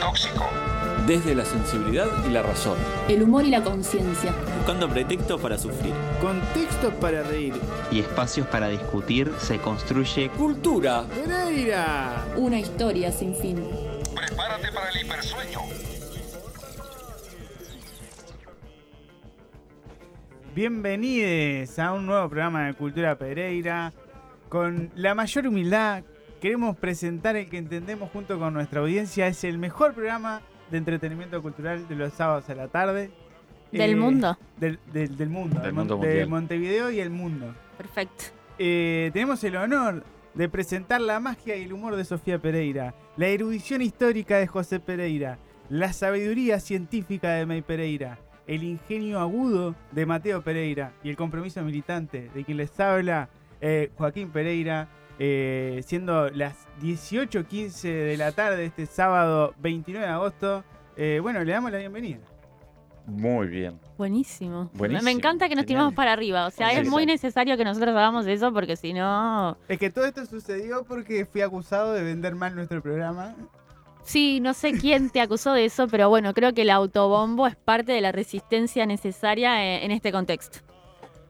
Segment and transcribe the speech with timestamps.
[0.00, 0.44] tóxico.
[1.06, 2.78] Desde la sensibilidad y la razón.
[3.08, 4.32] El humor y la conciencia.
[4.58, 5.94] Buscando pretextos para sufrir.
[6.20, 7.54] Contextos para reír.
[7.90, 11.04] Y espacios para discutir se construye Cultura.
[11.04, 12.26] Pereira.
[12.36, 13.64] Una historia sin fin.
[14.14, 15.60] Prepárate para el hipersueño.
[20.54, 23.92] Bienvenidos a un nuevo programa de Cultura Pereira.
[24.48, 26.02] Con la mayor humildad
[26.40, 31.40] queremos presentar el que entendemos junto con nuestra audiencia es el mejor programa de entretenimiento
[31.42, 33.10] cultural de los sábados a la tarde.
[33.72, 34.38] Del Eh, mundo.
[34.56, 35.60] Del, del- del mundo.
[35.60, 36.26] Del Mon- mundo de.
[36.26, 37.54] Montevideo y el mundo.
[37.76, 38.24] Perfecto.
[38.58, 43.26] Eh, tenemos el honor de presentar la magia y el humor de Sofía Pereira, la
[43.28, 50.06] erudición histórica de José Pereira, la sabiduría científica de May Pereira, el ingenio agudo de
[50.06, 53.28] Mateo Pereira y el compromiso militante de quien les habla
[53.60, 60.64] eh, Joaquín Pereira, eh, siendo las 18.15 de la tarde este sábado 29 de agosto.
[60.96, 62.18] Eh, bueno, le damos la bienvenida.
[63.06, 63.78] Muy bien.
[63.96, 64.70] Buenísimo.
[64.74, 65.66] Buenísimo, Me encanta que nos genial.
[65.66, 66.46] tiramos para arriba.
[66.46, 67.06] O sea, Sí, es muy sí.
[67.06, 69.56] necesario que nosotros hagamos eso porque si no.
[69.66, 73.34] Es que todo esto sucedió porque fui acusado de vender mal nuestro programa.
[74.02, 77.56] Sí, no sé quién te acusó de eso, pero bueno, creo que el autobombo es
[77.56, 80.60] parte de la resistencia necesaria eh, en este contexto.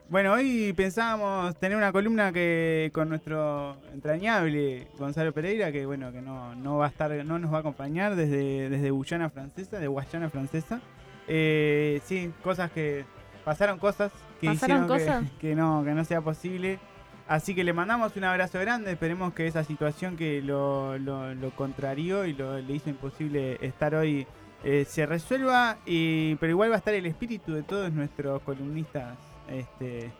[0.08, 6.22] Bueno, hoy pensábamos tener una columna que con nuestro entrañable Gonzalo Pereira, que bueno, que
[6.22, 9.86] no, no va a estar, no nos va a acompañar desde, desde Guyana Francesa, de
[9.86, 10.80] Guayana Francesa.
[11.26, 13.04] Eh, sí, cosas que
[13.44, 16.78] pasaron cosas que ¿Pasaron hicieron que- no, que no sea posible.
[17.26, 21.50] Así que le mandamos un abrazo grande, esperemos que esa situación que lo, lo, lo
[21.50, 24.26] contrarió y lo, le hizo imposible estar hoy
[24.64, 29.18] eh, se resuelva, y, pero igual va a estar el espíritu de todos nuestros columnistas
[29.50, 30.10] este,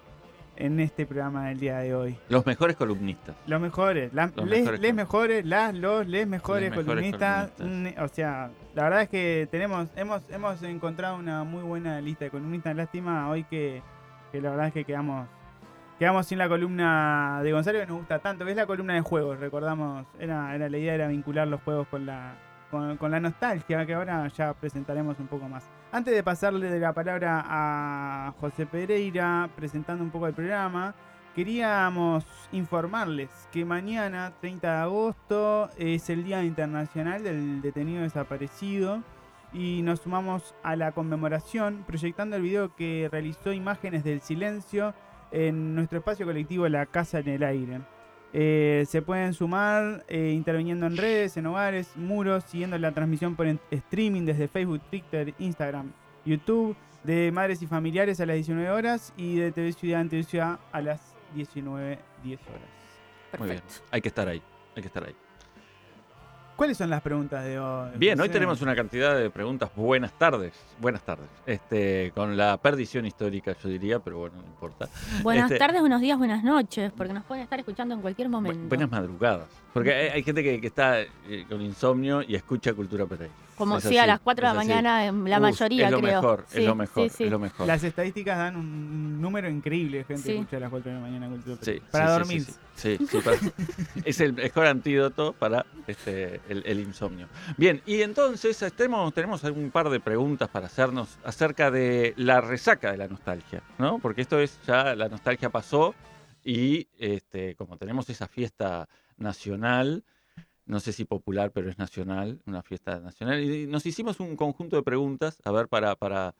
[0.56, 2.18] en este programa del día de hoy.
[2.28, 3.36] Los mejores columnistas.
[3.46, 7.52] Los mejores, Los les, mejores les mejores, las, los, les mejores, Les mejores columnistas.
[7.58, 12.24] Mm, O sea, la verdad es que tenemos, hemos, hemos encontrado una muy buena lista
[12.24, 12.74] de columnistas.
[12.74, 13.82] Lástima hoy que,
[14.32, 15.28] que la verdad es que quedamos,
[15.98, 19.00] quedamos sin la columna de Gonzalo que nos gusta tanto, que es la columna de
[19.00, 19.38] juegos.
[19.38, 22.34] Recordamos, era, era la idea era vincular los juegos con la,
[22.70, 25.64] con, con la nostalgia, que ahora ya presentaremos un poco más.
[25.90, 30.94] Antes de pasarle la palabra a José Pereira, presentando un poco el programa,
[31.34, 39.02] queríamos informarles que mañana, 30 de agosto, es el Día Internacional del Detenido Desaparecido
[39.54, 44.92] y nos sumamos a la conmemoración proyectando el video que realizó Imágenes del Silencio
[45.30, 47.80] en nuestro espacio colectivo La Casa en el Aire.
[48.32, 53.46] Eh, se pueden sumar eh, interviniendo en redes, en hogares, muros, siguiendo la transmisión por
[53.70, 55.92] streaming desde Facebook, Twitter, Instagram,
[56.24, 60.24] YouTube, de Madres y Familiares a las 19 horas y de TV Ciudad en TV
[60.24, 61.98] Ciudad a las 19.10 horas.
[62.22, 62.38] Muy bien.
[63.30, 63.74] Perfecto.
[63.90, 64.42] Hay que estar ahí.
[64.76, 65.27] Hay que estar ahí.
[66.58, 67.90] ¿Cuáles son las preguntas de hoy?
[67.94, 69.70] Bien, hoy tenemos una cantidad de preguntas.
[69.76, 70.52] Buenas tardes.
[70.80, 71.28] Buenas tardes.
[71.46, 74.88] Este, con la perdición histórica, yo diría, pero bueno, no importa.
[75.22, 78.32] Buenas Este- tardes, buenos días, buenas noches, porque nos pueden estar escuchando en cualquier Bu-
[78.32, 78.68] momento.
[78.68, 79.46] Buenas madrugadas.
[79.72, 83.32] Porque hay, hay gente que, que está eh, con insomnio y escucha Cultura Pereira.
[83.58, 86.22] Como si a las 4 de la mañana, en la Uf, mayoría, es lo creo.
[86.22, 87.24] Mejor, Sí, es lo mejor, sí, sí.
[87.24, 87.66] es lo mejor.
[87.66, 90.28] Las estadísticas dan un número increíble de gente Sí.
[90.28, 91.86] que escucha a las 4 de la mañana Cultura Sí, Pereira.
[91.90, 92.42] Para sí, sí, dormir.
[92.76, 93.36] Sí, sí, sí, para-
[94.04, 97.26] es el mejor antídoto para este, el, el insomnio.
[97.56, 102.92] Bien, y entonces tenemos, tenemos un par de preguntas para hacernos acerca de la resaca
[102.92, 103.98] de la nostalgia, ¿no?
[103.98, 105.94] Porque esto es ya, la nostalgia pasó
[106.44, 110.04] y este, como tenemos esa fiesta nacional,
[110.68, 114.76] no sé si popular, pero es nacional, una fiesta nacional, y nos hicimos un conjunto
[114.76, 116.34] de preguntas, a ver, para, para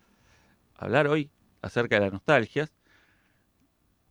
[0.75, 1.31] hablar hoy
[1.63, 2.73] acerca de las nostalgias,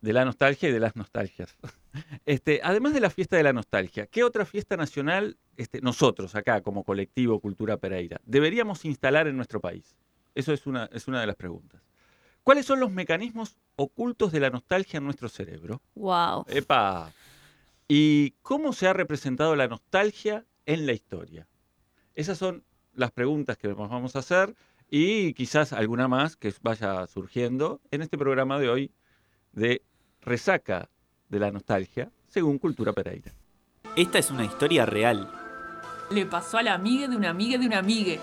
[0.00, 1.56] de la nostalgia y de las nostalgias.
[2.26, 6.60] Este, además de la fiesta de la nostalgia, ¿qué otra fiesta nacional este, nosotros acá
[6.60, 9.96] como colectivo Cultura Pereira deberíamos instalar en nuestro país?
[10.34, 11.82] Eso es una, es una de las preguntas.
[12.44, 15.82] ¿Cuáles son los mecanismos ocultos de la nostalgia en nuestro cerebro?
[15.96, 16.44] Wow.
[16.46, 17.12] ¡Epa!
[17.88, 21.48] ¿Y cómo se ha representado la nostalgia en la historia?
[22.14, 22.62] Esas son
[22.92, 24.54] las preguntas que nos vamos a hacer
[24.90, 28.92] y quizás alguna más que vaya surgiendo en este programa de hoy
[29.52, 29.82] de
[30.20, 30.90] resaca
[31.30, 33.32] de la nostalgia según Cultura Pereira.
[33.96, 35.30] Esta es una historia real.
[36.10, 38.20] Le pasó a la amiga de una amiga de una amiga.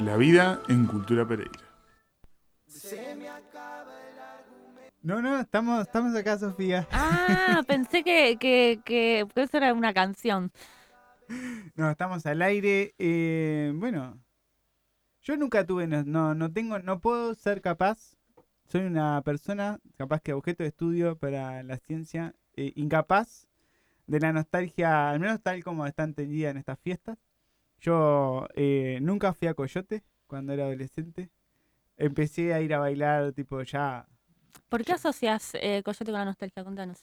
[0.00, 1.68] La vida en Cultura Pereira.
[5.08, 6.86] No, no, estamos, estamos acá, Sofía.
[6.92, 10.52] Ah, pensé que, que, que eso era una canción.
[11.76, 12.94] No, estamos al aire.
[12.98, 14.20] eh, bueno,
[15.22, 18.18] yo nunca tuve, no, no, tengo, no puedo ser capaz.
[18.66, 23.48] Soy una persona, capaz que objeto de estudio para la ciencia, eh, incapaz
[24.06, 27.16] de la nostalgia, al menos tal como está entendida en estas fiestas.
[27.80, 31.30] Yo eh, nunca fui a Coyote cuando era adolescente.
[31.96, 34.06] Empecé a ir a bailar, tipo, ya.
[34.68, 36.62] ¿Por qué asocias eh, Coyote con la nostalgia?
[36.64, 36.98] Contanos.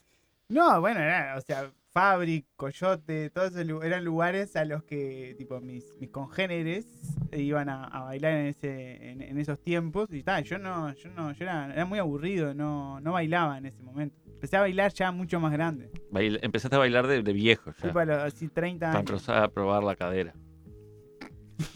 [0.50, 5.34] No, bueno, era, o sea, Fabric, Coyote, todos esos lu- eran lugares a los que,
[5.38, 6.86] tipo, mis, mis congéneres
[7.32, 10.12] iban a, a bailar en, ese, en, en esos tiempos.
[10.12, 13.66] Y tal, yo no, yo no, yo era, era muy aburrido, no, no bailaba en
[13.66, 14.18] ese momento.
[14.28, 15.90] Empecé a bailar ya mucho más grande.
[16.12, 17.88] Bail- empezaste a bailar de, de viejo ya.
[17.88, 19.10] Tipo a los así 30 Para años.
[19.10, 20.34] empezar a probar la cadera.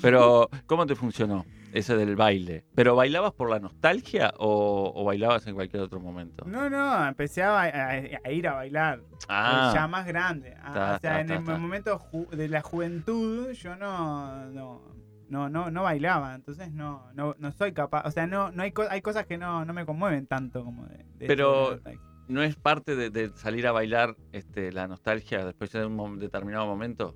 [0.02, 2.64] Pero, ¿cómo te funcionó ese del baile?
[2.76, 6.46] ¿Pero bailabas por la nostalgia o, o bailabas en cualquier otro momento?
[6.46, 7.90] No, no, empecé a, ba- a-
[8.24, 9.02] a ir a bailar.
[9.28, 10.56] Ah, ya más grande.
[10.62, 12.00] Ah, Ta, o sea, ta, en ta, el momento
[12.32, 14.82] de la juventud yo no, no,
[15.30, 18.04] no, no, no bailaba, entonces no, no, no soy capaz.
[18.08, 20.86] O sea, no, no hay, co- hay cosas que no, no me conmueven tanto como
[20.88, 20.98] de.
[21.18, 21.80] de Pero-.
[22.28, 26.68] ¿no es parte de, de salir a bailar este, la nostalgia después de un determinado
[26.68, 27.16] momento?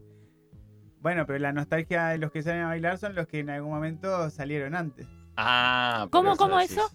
[1.03, 3.71] Bueno, pero la nostalgia de los que salen a bailar son los que en algún
[3.71, 5.05] momento salieron antes.
[5.37, 6.77] Ah, ¿Cómo, cómo decís.
[6.77, 6.89] eso?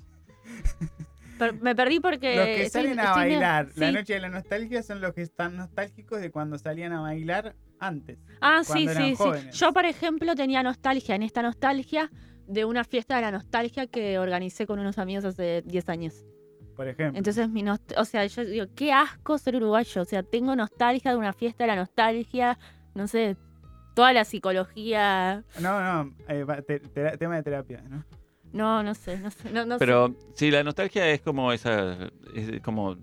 [1.61, 2.35] Me perdí porque.
[2.37, 3.93] los que estoy- salen a estoy medio- bailar la sí.
[3.93, 8.19] noche de la nostalgia son los que están nostálgicos de cuando salían a bailar antes.
[8.41, 9.51] Ah, sí, sí, sí.
[9.53, 12.11] Yo, por ejemplo, tenía nostalgia en esta nostalgia
[12.49, 16.25] de una fiesta de la nostalgia que organicé con unos amigos hace 10 años.
[16.75, 17.19] Por ejemplo.
[17.19, 20.03] Entonces, mi nost- o sea, yo digo, qué asco ser uruguayo.
[20.03, 22.59] O sea, tengo nostalgia de una fiesta de la nostalgia,
[22.95, 23.37] no sé,
[23.99, 25.43] toda la psicología.
[25.61, 26.79] No, no, eh, te-
[27.19, 28.05] tema de terapia, ¿no?
[28.53, 29.51] No, no sé, no sé.
[29.51, 29.79] No, no sé.
[29.81, 31.97] Pero sí, la nostalgia es como esa,
[32.35, 32.97] es como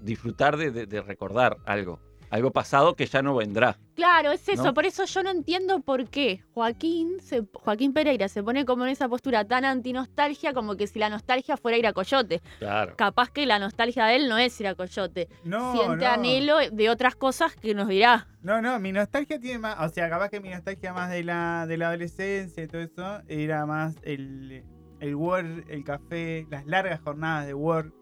[0.00, 3.76] disfrutar de, de- de recordar algo, algo pasado que ya no vendrá.
[3.94, 4.64] Claro, es eso.
[4.64, 4.74] ¿no?
[4.74, 8.90] Por eso yo no entiendo por qué Joaquín, se, Joaquín Pereira se pone como en
[8.90, 12.40] esa postura tan antinostalgia como que si la nostalgia fuera ir a Coyote.
[12.58, 12.94] Claro.
[12.96, 15.28] Capaz que la nostalgia de él no es ir a Coyote.
[15.44, 16.10] No, Siente no.
[16.12, 18.28] anhelo de otras cosas que nos dirá.
[18.42, 21.66] No, no, mi nostalgia tiene más, o sea, capaz que mi nostalgia más de la,
[21.66, 24.64] de la adolescencia y todo eso, era más el,
[25.00, 27.92] el work, el café, las largas jornadas de work.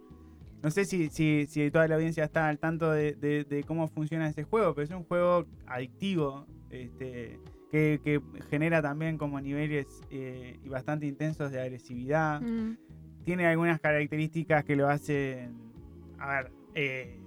[0.62, 3.86] No sé si, si, si toda la audiencia está al tanto de, de- de cómo
[3.88, 7.38] funciona ese juego, pero es un juego adictivo, este,
[7.70, 8.20] que, que
[8.50, 12.40] genera también como niveles eh, y bastante intensos de agresividad.
[12.40, 12.76] Mm.
[13.24, 15.54] tiene algunas características que lo hacen,
[16.18, 17.20] a ver, eh,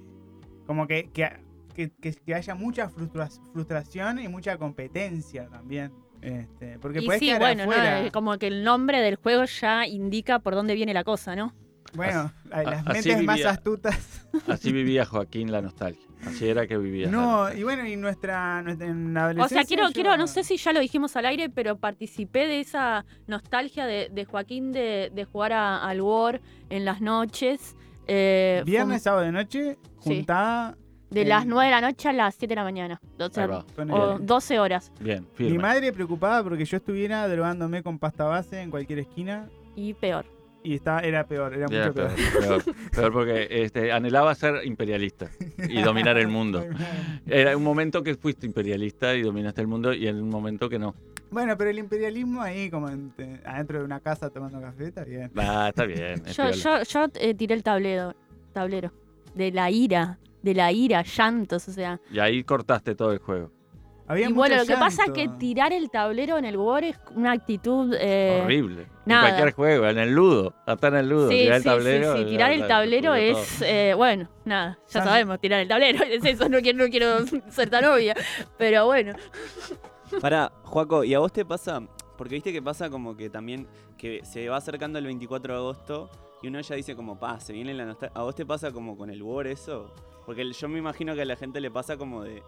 [0.66, 5.92] como que, que, haya mucha frustra- frustración y mucha competencia también.
[6.22, 7.72] Este, porque Y puedes sí, quedar bueno.
[7.72, 11.54] Eh, como que el nombre del juego ya indica por dónde viene la cosa, ¿no?
[11.94, 13.50] Bueno, a- las así mentes más vivía.
[13.52, 14.28] astutas.
[14.48, 16.02] Así vivía Joaquín la nostalgia.
[16.26, 17.08] Así era que vivía.
[17.10, 20.44] No, y bueno, y nuestra, nuestra en la O sea, quiero, yo- quiero, no sé
[20.44, 25.12] si ya lo dijimos al aire, pero participé de esa nostalgia de, de Joaquín de,
[25.14, 26.40] de jugar a- al War
[26.70, 27.76] en las noches.
[28.08, 30.16] eh, fue Viernes, sábado de noche, Sí.
[30.18, 30.78] juntada.
[31.12, 33.00] de las 9 de la noche a las 7 de la mañana.
[33.20, 34.92] O sea, o 12 horas.
[35.00, 35.60] Bien, Mi firme.
[35.60, 39.50] madre preocupada porque yo estuviera drogándome con pasta base en cualquier esquina.
[39.76, 40.26] Y peor.
[40.64, 42.12] Y estaba, era peor, era Era mucho peor.
[42.16, 46.64] peor, peor, peor porque este, anhelaba ser imperialista y dominar el mundo.
[47.26, 50.78] Era un momento que fuiste imperialista y dominaste el mundo y en un momento que
[50.78, 50.94] no.
[51.32, 53.12] Bueno, pero el imperialismo ahí, como en-
[53.46, 55.32] adentro de una casa tomando café, está bien.
[55.36, 56.22] Ah, está bien.
[56.26, 58.14] es Yo, yo, yo eh, tiré el tablero,
[58.54, 58.92] tablero.
[59.34, 60.20] De la ira.
[60.44, 62.00] De la ira, llantos, o sea.
[62.12, 63.52] Y ahí cortaste todo el juego.
[64.12, 66.98] Había y bueno, lo que pasa es que tirar el tablero en el War es
[67.16, 67.96] una actitud.
[68.00, 68.88] eh, Horrible.
[69.06, 69.30] nada.
[69.30, 70.54] En cualquier juego, en el ludo.
[70.66, 71.30] Hasta en el ludo.
[71.30, 72.16] Sí, tirar el sí, tablero.
[72.18, 76.04] sí, sí, Tirar el tablero es, eh, bueno, nada, ya San- sabemos tirar el tablero,
[76.10, 78.16] es eso, no quiero, no quiero ser tan obvia,
[78.58, 79.14] pero bueno.
[80.20, 81.82] Para, Joaco, ¿y a vos te pasa?
[82.18, 86.10] Porque viste que pasa como que también que se va acercando el 24 de agosto
[86.44, 88.20] y uno ya dice como, pa, se viene la nostalgia.
[88.20, 89.94] ¿A vos te pasa como con el War eso?
[90.26, 92.44] Porque el- yo me imagino que a la gente le pasa como de,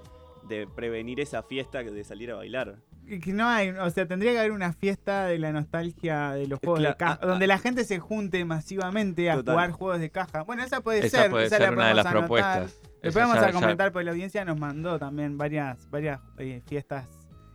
[0.48, 2.78] de prevenir esa fiesta de salir a bailar.
[3.22, 6.60] Que- no hay, o sea, tendría que haber una fiesta de la nostalgia de los
[6.60, 9.54] juegos de caja, ah, donde la gente se junte masivamente a Total.
[9.56, 10.44] jugar juegos de caja.
[10.44, 12.22] Bueno, esa puede Esa ser, puede esa ser la una de podemos las anotar.
[12.28, 12.82] propuestas.
[13.02, 17.08] Después vamos a ya- comentar, porque la audiencia nos mandó también varias, varias eh, fiestas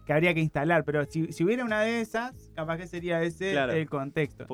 [0.04, 3.52] que habría que instalar, pero si, si hubiera una de esas, capaz que sería ese
[3.52, 3.72] Claro.
[3.72, 4.46] el contexto.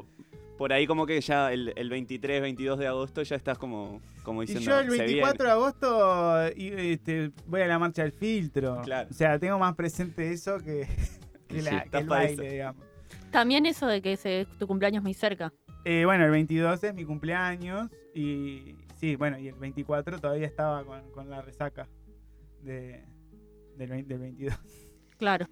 [0.55, 4.01] Po- Por ahí como que ya el, el 23, 22 de agosto ya estás como,
[4.23, 8.03] como Y diciendo, yo el "Se 24 de agosto y, este, voy a la marcha
[8.03, 8.81] del filtro.
[8.83, 9.09] Claro.
[9.11, 10.87] O sea, tengo más presente eso que,
[11.49, 12.43] que, Y la- sí, que estás el baile, eso.
[12.43, 12.85] digamos.
[13.31, 15.53] También eso de que se, tu cumpleaños muy cerca.
[15.85, 20.85] Eh, bueno, el 22 es mi cumpleaños y sí, bueno, y el 24 todavía estaba
[20.85, 21.89] con, con la resaca
[22.63, 23.05] de,
[23.77, 24.55] del, vein- del 22.
[25.19, 25.47] Claro.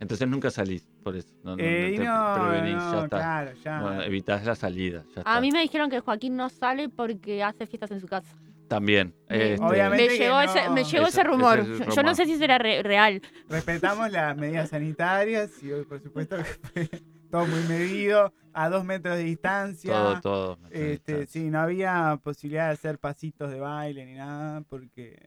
[0.00, 1.34] Entonces nunca salís por eso.
[1.42, 3.16] No, no, Eh, no te no, prevenís, no, ya está.
[3.18, 3.80] claro, ya.
[3.82, 5.02] Bueno, evitás la salida.
[5.08, 5.40] Ya A está.
[5.40, 8.36] mí me dijeron que Joaquín no sale porque hace fiestas en su casa.
[8.68, 9.14] También.
[9.28, 11.58] Este, Obviamente Me llegó, no- ese, me llegó Ese- ese rumor.
[11.58, 12.14] ese es el Yo- no rumor.
[12.16, 13.22] sé si será re- real.
[13.48, 16.90] Respetamos las medidas sanitarias y hoy, por supuesto que fue
[17.30, 19.92] todo muy medido, a dos metros de distancia.
[19.92, 20.58] todo, todo.
[20.70, 25.18] Este, sí, no había posibilidad de hacer pasitos de baile ni nada, porque,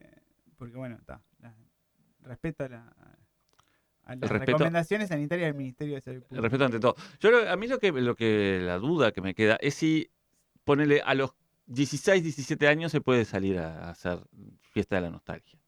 [0.56, 1.20] porque bueno, está.
[2.22, 2.94] Respeto a, la-
[4.12, 6.42] a las respeto- recomendaciones sanitarias del Ministerio de Salud El Pública.
[6.42, 6.94] respeto ante todo.
[7.20, 10.10] Yo lo- a mí lo que, lo que la duda que me queda es si
[10.64, 11.32] ponele a los
[11.66, 14.18] 16, 17 años se puede salir a, a hacer
[14.72, 15.58] fiesta de la nostalgia.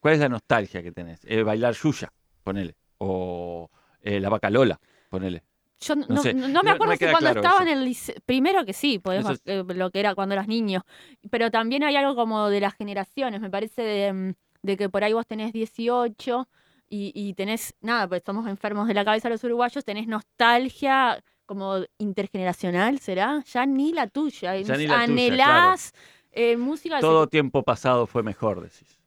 [0.00, 1.20] ¿Cuál es la nostalgia que tenés?
[1.24, 2.74] Eh, bailar Yuya, ponele.
[2.98, 3.70] O
[4.02, 5.42] eh, la vaca Lola, ponele.
[5.82, 7.60] Yo no, No no- sé, no no- me no acuerdo me si cuando claro estaba
[7.62, 7.70] eso.
[7.72, 8.14] en el liceo.
[8.26, 10.84] Primero que sí, podemos, Eso eh, lo que era cuando eras niño.
[11.30, 13.40] Pero también hay algo como de las generaciones.
[13.40, 14.32] Me parece de, mm,
[14.62, 16.48] de que por ahí vos tenés 18
[16.90, 21.78] y, y tenés, nada, pues somos enfermos de la cabeza los uruguayos, tenés nostalgia como
[21.98, 23.42] intergeneracional, ¿será?
[23.52, 24.56] Ya ni la tuya.
[24.60, 25.92] Ya ni la tuya, Anhelás
[26.32, 26.96] eh, música.
[26.96, 28.98] de Todo tiempo pasado fue mejor, decís.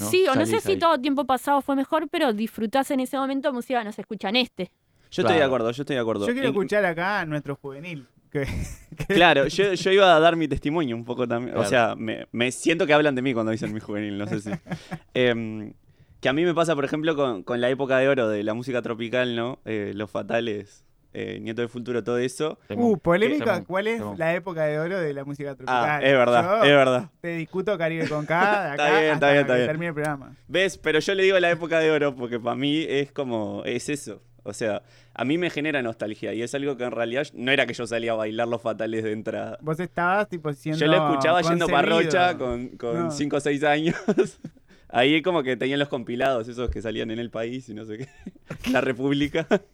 [0.00, 0.06] ¿no?
[0.10, 3.52] Sí, o no sé si todo tiempo pasado fue mejor, pero disfrutás en ese momento
[3.52, 4.64] música no se escucha en este.
[5.10, 5.44] Yo estoy de Claro.
[5.46, 6.26] acuerdo, yo estoy de acuerdo.
[6.26, 8.06] Yo quiero En- escuchar acá a nuestro juvenil.
[8.30, 8.44] Que,
[9.08, 11.52] que- Claro, yo, yo iba a dar mi testimonio un poco también.
[11.56, 11.68] O Claro.
[11.70, 14.50] sea, me, me siento que hablan de mí cuando dicen mi juvenil, no sé si.
[15.14, 15.72] Em,
[16.20, 18.54] que a mí me pasa, por ejemplo, con, con la época de oro de la
[18.54, 19.58] música tropical, ¿no?
[19.64, 22.58] Eh, Los Fatales, eh, Nieto del Futuro, todo eso.
[22.68, 25.84] Uh, polémica, ¿cuál es la época de oro de la música tropical?
[25.84, 27.10] Ah, es verdad, Yo es verdad.
[27.20, 29.66] Te discuto Caribe con K de acá Está bien, está hasta bien, está que bien.
[29.68, 30.36] termine el programa.
[30.48, 30.78] ¿Ves?
[30.78, 34.20] Pero yo le digo la época de oro porque para mí es como, es eso.
[34.42, 34.82] O sea,
[35.12, 37.84] a mí me genera nostalgia y es algo que en realidad no era que yo
[37.86, 39.58] salía a bailar los fatales de entrada.
[39.60, 42.12] Vos estabas tipo siendo Yo lo escuchaba yendo para concebido.
[42.12, 43.10] Rocha con, con No.
[43.10, 43.96] 5 o 6 años.
[44.88, 47.98] Ahí como que tenían los compilados, esos que salían en el país y no sé
[47.98, 48.08] qué.
[48.72, 49.46] La República.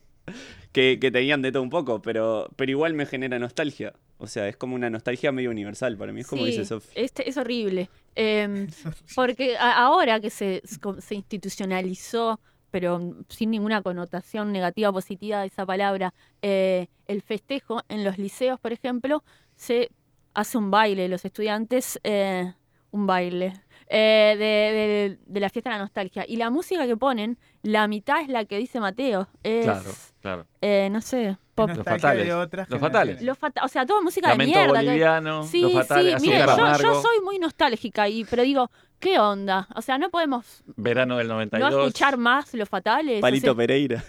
[0.73, 3.93] Que, que tenían de todo un poco, pero, pero igual me genera nostalgia.
[4.19, 6.21] O sea, es como una nostalgia medio universal para mí.
[6.21, 6.89] Es como Sí, dice Sofi.
[6.95, 7.91] este, es horrible.
[8.15, 8.69] Em,
[9.17, 10.63] porque a- ahora que se,
[11.01, 12.41] se institucionalizó,
[12.71, 18.17] pero sin ninguna connotación negativa o positiva de esa palabra, eh, el festejo en los
[18.17, 19.25] liceos, por ejemplo,
[19.57, 19.91] se
[20.35, 21.09] hace un baile.
[21.09, 22.53] Los estudiantes, eh,
[22.93, 23.55] un baile.
[23.95, 26.25] Eh, de, de- de la fiesta de la nostalgia.
[26.27, 29.29] Y la música que ponen, la mitad es la que dice Mateo.
[29.43, 29.91] Es, Claro,
[30.23, 30.47] claro.
[30.63, 31.69] eh, no sé, pop.
[31.69, 33.21] Los fatales, de otras los fatales.
[33.21, 34.81] Los fata- o sea, toda música Lamento de mierda.
[34.81, 36.45] que- boliviano, Sí, los fatales, sí, mire,
[36.81, 39.69] yo, soy muy nostálgica, y, pero digo, ¿qué onda?
[39.77, 41.87] O sea, no podemos verano del no 92.
[41.89, 43.19] escuchar más los fatales.
[43.19, 44.03] o Palito sea, Pereira.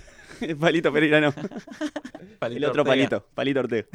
[0.60, 1.34] Palito Pereira no.
[2.40, 2.84] Palito El otro Ortega.
[2.84, 3.28] palito.
[3.34, 3.88] Palito Ortega.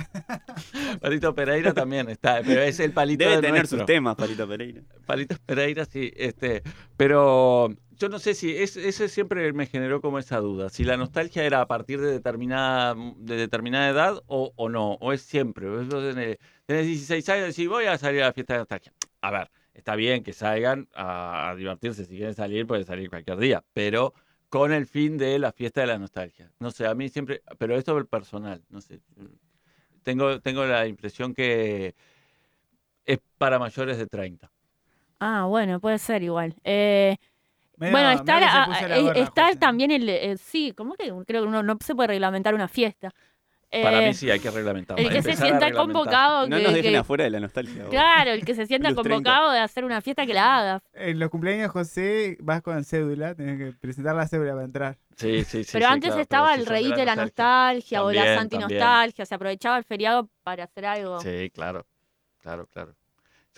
[1.00, 3.78] Palito Pereira también está, pero es el palito Debe de tener nuestro.
[3.78, 4.82] sus temas, Palito Pereira.
[5.06, 6.62] Palito Pereira, sí, este,
[6.96, 10.96] pero yo no sé si es, ese siempre me generó como esa duda, si la
[10.96, 15.66] nostalgia era a partir de determinada, de determinada edad o, o no, o es siempre.
[15.88, 18.92] Tenés, tenés 16 años y decís, voy a salir a la fiesta de nostalgia.
[19.20, 23.38] A ver, está bien que salgan a, a divertirse, si quieren salir, pueden salir cualquier
[23.38, 24.14] día, pero
[24.48, 26.50] con el fin de la fiesta de la nostalgia.
[26.58, 29.00] No sé, a mí siempre, pero esto es personal, no sé.
[30.02, 31.94] Tengo, tengo la impresión que
[33.04, 34.50] es para mayores de 30.
[35.20, 36.54] Ah, bueno, puede ser igual.
[36.64, 37.16] Eh,
[37.76, 39.58] bueno, está, se ah, eh, gorra, está José.
[39.58, 40.08] también el.
[40.08, 41.12] eh, sí, ¿cómo que?
[41.26, 43.14] Creo que uno no se puede reglamentar una fiesta.
[43.70, 45.02] Para Eh, mí sí hay que reglamentarla.
[45.02, 46.48] El que se empezar sienta convocado.
[46.48, 47.82] No que- nos dejen que- afuera de la nostalgia.
[47.82, 47.90] vos.
[47.90, 49.14] Claro, el que se sienta Plus 30.
[49.30, 50.82] convocado de hacer una fiesta que la haga.
[50.94, 54.96] En los cumpleaños de José vas con cédula, tenés que presentar la cédula para entrar.
[55.16, 55.70] Sí, sí, sí.
[55.72, 57.22] Pero sí, antes claro, estaba pero el reír de la nostalgia.
[57.98, 59.26] nostalgia o la También, antinostalgia.
[59.26, 61.20] Se aprovechaba el feriado para hacer algo.
[61.20, 61.84] Sí, claro,
[62.40, 62.94] claro, claro.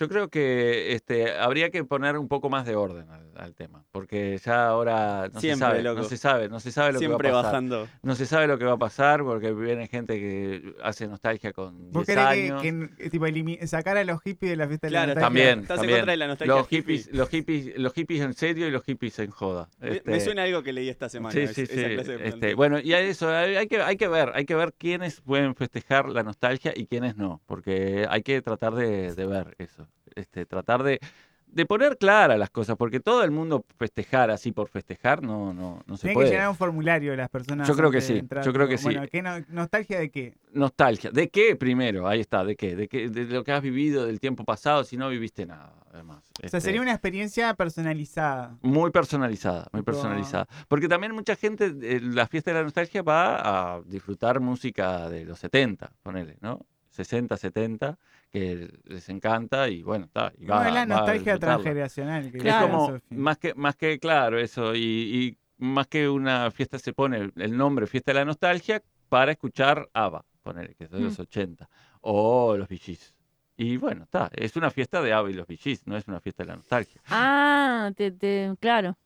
[0.01, 3.83] Yo creo que este, habría que poner un poco más de orden al, al tema,
[3.91, 6.01] porque ya ahora no Siempre, se sabe, loco.
[6.01, 7.53] no se sabe, no se sabe lo Siempre que va a pasar.
[7.53, 7.87] bajando.
[8.01, 11.91] No se sabe lo que va a pasar porque viene gente que hace nostalgia con
[11.91, 12.61] ¿Vos 10 querés años.
[12.63, 15.23] que, que, tipo, elimi- sacar a los hippies de la fiesta de la nostalgia?
[15.27, 15.99] También, Estás en también.
[15.99, 16.77] contra de la nostalgia Los hippie.
[16.97, 19.69] hippies, los hippies, los hippies en serio y los hippies en joda.
[19.79, 21.33] Me- Este, Me suena algo que leí esta semana.
[21.33, 21.79] Sí, es- sí, esa sí.
[21.93, 22.55] clase de Este, planteo.
[22.57, 25.53] bueno, y a eso hay hay que, hay que ver, hay que ver quiénes pueden
[25.55, 30.45] festejar la nostalgia y quiénes no, porque hay que tratar de, de ver eso, este,
[30.45, 30.99] tratar de,
[31.47, 35.83] de poner claras las cosas, porque todo el mundo festejar así por festejar no, no,
[35.85, 36.29] no se Tienen que puede.
[36.31, 37.67] llenar un formulario las personas.
[37.67, 38.45] Yo creo que de sí, entrar.
[38.45, 38.85] yo creo que sí.
[38.85, 40.33] Bueno, ¿qué no- ¿nostalgia de qué?
[40.53, 42.07] Nostalgia, ¿de qué primero?
[42.07, 42.75] Ahí está, ¿de qué?
[42.77, 43.09] ¿De qué?
[43.09, 46.19] De lo que has vivido del tiempo pasado, si no viviste nada, además.
[46.19, 48.57] O sea, Este, sería una experiencia personalizada.
[48.61, 50.47] Muy personalizada, muy personalizada.
[50.69, 55.25] Porque también mucha gente, eh, la fiesta de la nostalgia va a disfrutar música de
[55.25, 56.65] los 70, ponele, ¿no?
[56.91, 57.97] 60, 70,
[58.31, 60.31] que les encanta y bueno, está.
[60.37, 62.31] y No, es la nostalgia transgeneracional.
[62.31, 66.51] que Es decía como, más que, más que claro eso, y, y más que una
[66.51, 70.83] fiesta se pone el, el nombre Fiesta de la Nostalgia para escuchar ABBA, ponele, que
[70.85, 71.21] es de los Mm.
[71.23, 71.69] 80,
[72.01, 73.13] o los Gees.
[73.57, 76.43] Y bueno, está, es una fiesta de Ava y los VGs, no es una fiesta
[76.43, 77.01] de la nostalgia.
[77.09, 78.97] Ah, te, te- claro.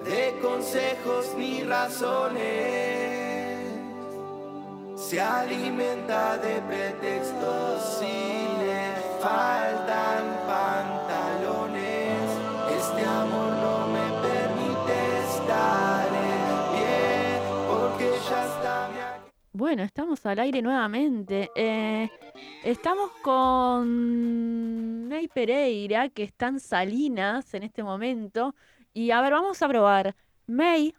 [0.03, 3.07] de consejos ni razones
[5.07, 10.96] se alimenta de pretextos y le faltan pantalones.
[19.57, 21.49] Bueno, estamos al aire nuevamente.
[21.55, 22.07] Eh,
[22.63, 28.53] estamos con Ney Pereira, que está en Salinas en este momento.
[28.93, 30.15] Y a ver, vamos a probar.
[30.45, 30.93] May,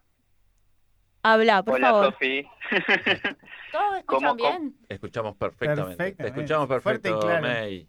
[1.23, 2.05] habla, por Hola, favor.
[2.11, 2.45] Sofi.
[3.71, 4.75] ¿Todos escuchan ¿Cómo- cómo- bien?
[4.89, 5.91] Escuchamos perfectamente.
[5.91, 7.47] Te Perfectamente, escuchamos fuerte y perfecto, claro.
[7.47, 7.87] May.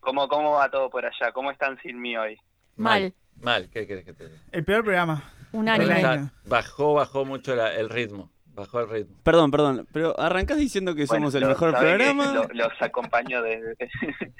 [0.00, 1.32] ¿Cómo, ¿Cómo va todo por allá?
[1.32, 2.38] ¿Cómo están sin mí hoy?
[2.76, 4.38] Mal, Mal, ¿qué querés que te diga?
[4.52, 5.24] El peor programa.
[5.54, 6.30] Está- año.
[6.44, 8.30] Bajó, bajó mucho la- el ritmo.
[8.60, 9.16] Bajó el ritmo.
[9.22, 12.32] Perdón, perdón, pero arrancás diciendo que Bueno, somos el lo- mejor programa.
[12.32, 13.74] lo- los acompaño desde,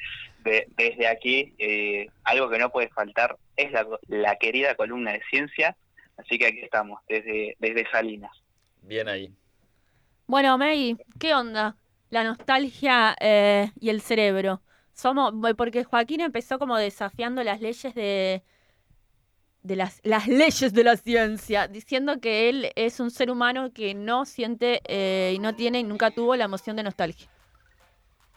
[0.45, 1.55] de- desde aquí.
[1.59, 5.77] Eh, algo que no puede faltar es la, la querida columna de ciencia.
[6.17, 8.31] Así que aquí estamos, desde, desde Salinas.
[8.83, 9.33] Bien ahí.
[10.27, 11.77] Bueno, May, ¿qué onda?
[12.11, 14.61] La nostalgia eh, y el cerebro.
[14.93, 18.43] Somos, porque Joaquín empezó como desafiando las leyes de,
[19.63, 23.95] de las, las leyes de la ciencia, diciendo que él es un ser humano que
[23.95, 27.29] no siente eh, y no tiene y nunca tuvo la emoción de nostalgia.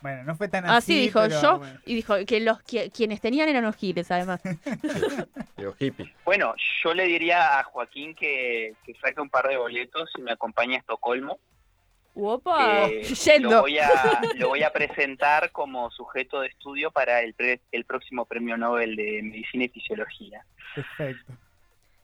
[0.02, 1.00] Bueno, no fue tan Así, así.
[1.00, 1.80] dijo pero yo, bueno.
[1.86, 4.42] y dijo que los que, quienes tenían eran los giles, además.
[5.56, 6.10] Los hippies.
[6.26, 10.34] Bueno, yo le diría a Joaquín que, que saque un par de boletos y me
[10.34, 11.40] acompañe a Estocolmo.
[12.16, 12.88] ¡Opa!
[12.90, 13.02] Eh,
[13.40, 13.90] lo, voy a,
[14.36, 18.96] lo voy a presentar como sujeto de estudio para el, pre- el próximo premio Nobel
[18.96, 20.46] de Medicina y Fisiología.
[20.76, 21.34] Perfecto.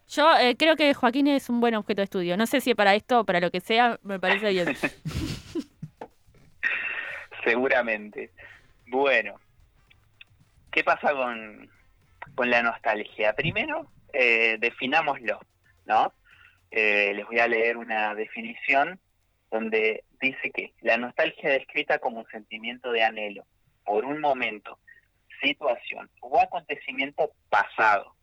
[0.08, 2.36] Yo eh, creo que Joaquín es un buen objeto de estudio.
[2.38, 4.76] No sé si para esto o para lo que sea, me parece bien.
[7.44, 8.32] Seguramente.
[8.88, 9.36] Bueno,
[10.72, 11.70] ¿qué pasa con,
[12.36, 13.34] con la nostalgia?
[13.34, 15.40] Primero, eh, definámoslo,
[15.86, 16.12] ¿no?
[16.72, 19.00] Eh, les voy a leer una definición
[19.52, 23.46] donde dice que la nostalgia es descrita como un sentimiento de anhelo
[23.84, 24.78] por un momento,
[25.42, 28.14] situación o acontecimiento pasado.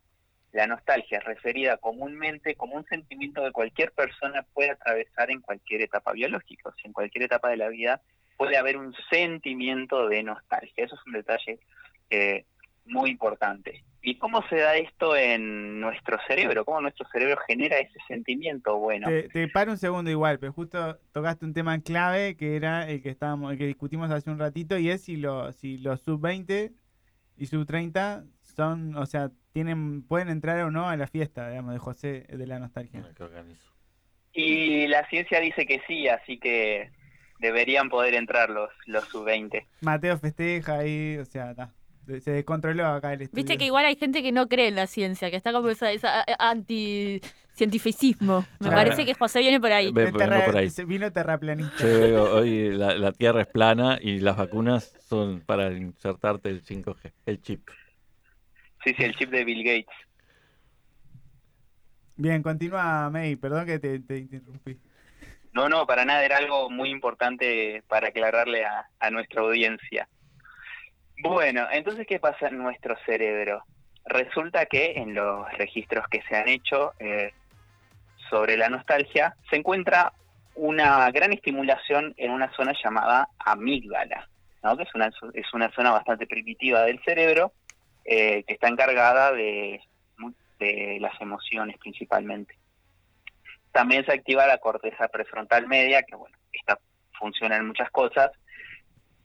[0.52, 5.82] La nostalgia es referida comúnmente como un sentimiento que cualquier persona puede atravesar en cualquier
[5.82, 8.00] etapa biológica, o en cualquier etapa de la vida
[8.36, 10.84] puede haber un sentimiento de nostalgia.
[10.84, 11.58] Eso es un detalle
[12.10, 12.44] eh,
[12.84, 13.82] muy importante.
[14.06, 16.64] ¿Y cómo se da esto en nuestro cerebro?
[16.64, 18.76] ¿Cómo nuestro cerebro genera ese sentimiento?
[18.78, 22.88] Bueno, Te, te paro un segundo igual, pero justo tocaste un tema clave que era
[22.88, 26.00] el que estábamos, el que discutimos hace un ratito y es si los si los
[26.02, 26.70] sub 20
[27.36, 31.72] y sub 30 son, o sea, tienen pueden entrar o no a la fiesta, digamos,
[31.72, 33.04] de José de la nostalgia.
[34.32, 36.92] y la ciencia dice que sí, así que
[37.40, 39.66] deberían poder entrar los, los sub-20.
[39.80, 41.66] Mateo festeja ahí, o sea, de-
[42.06, 43.36] se descontroló acá el estudio.
[43.42, 45.90] Viste que igual hay gente que no cree en la ciencia, que está como esa,
[45.92, 48.40] esa eh, anti-cientificismo.
[48.60, 48.76] Me Claro.
[48.76, 49.90] parece que José viene por ahí.
[49.92, 50.70] Vengo terra- por ahí.
[50.70, 51.82] se vino terraplanista.
[51.82, 56.62] Yo veo, hoy la, la Tierra es plana y las vacunas son para insertarte el
[56.64, 57.68] 5G, el chip.
[58.84, 59.96] Sí, sí, el chip de Bill Gates.
[62.16, 64.78] Bien, continúa May, perdón que te, te interrumpí.
[65.52, 70.08] No, no, para nada, era algo muy importante para aclararle a, a nuestra audiencia.
[71.22, 73.62] Bueno, entonces, ¿qué pasa en nuestro cerebro?
[74.04, 77.32] Resulta que en los registros que se han hecho eh,
[78.30, 80.12] sobre la nostalgia, se encuentra
[80.54, 84.28] una gran estimulación en una zona llamada amígdala,
[84.62, 84.76] ¿no?
[84.76, 87.52] que es una, es una zona bastante primitiva del cerebro,
[88.04, 89.80] eh, que está encargada de,
[90.58, 92.56] de las emociones principalmente.
[93.72, 96.78] También se activa la corteza prefrontal media, que bueno, esta
[97.18, 98.30] funciona en muchas cosas.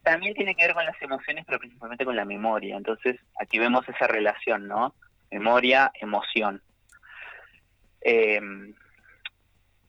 [0.04, 2.76] También tiene que ver con las emociones, pero principalmente con la memoria.
[2.76, 4.96] Entonces, aquí vemos esa relación, ¿no?
[5.30, 6.62] Memoria, emoción.
[8.02, 8.42] Eh,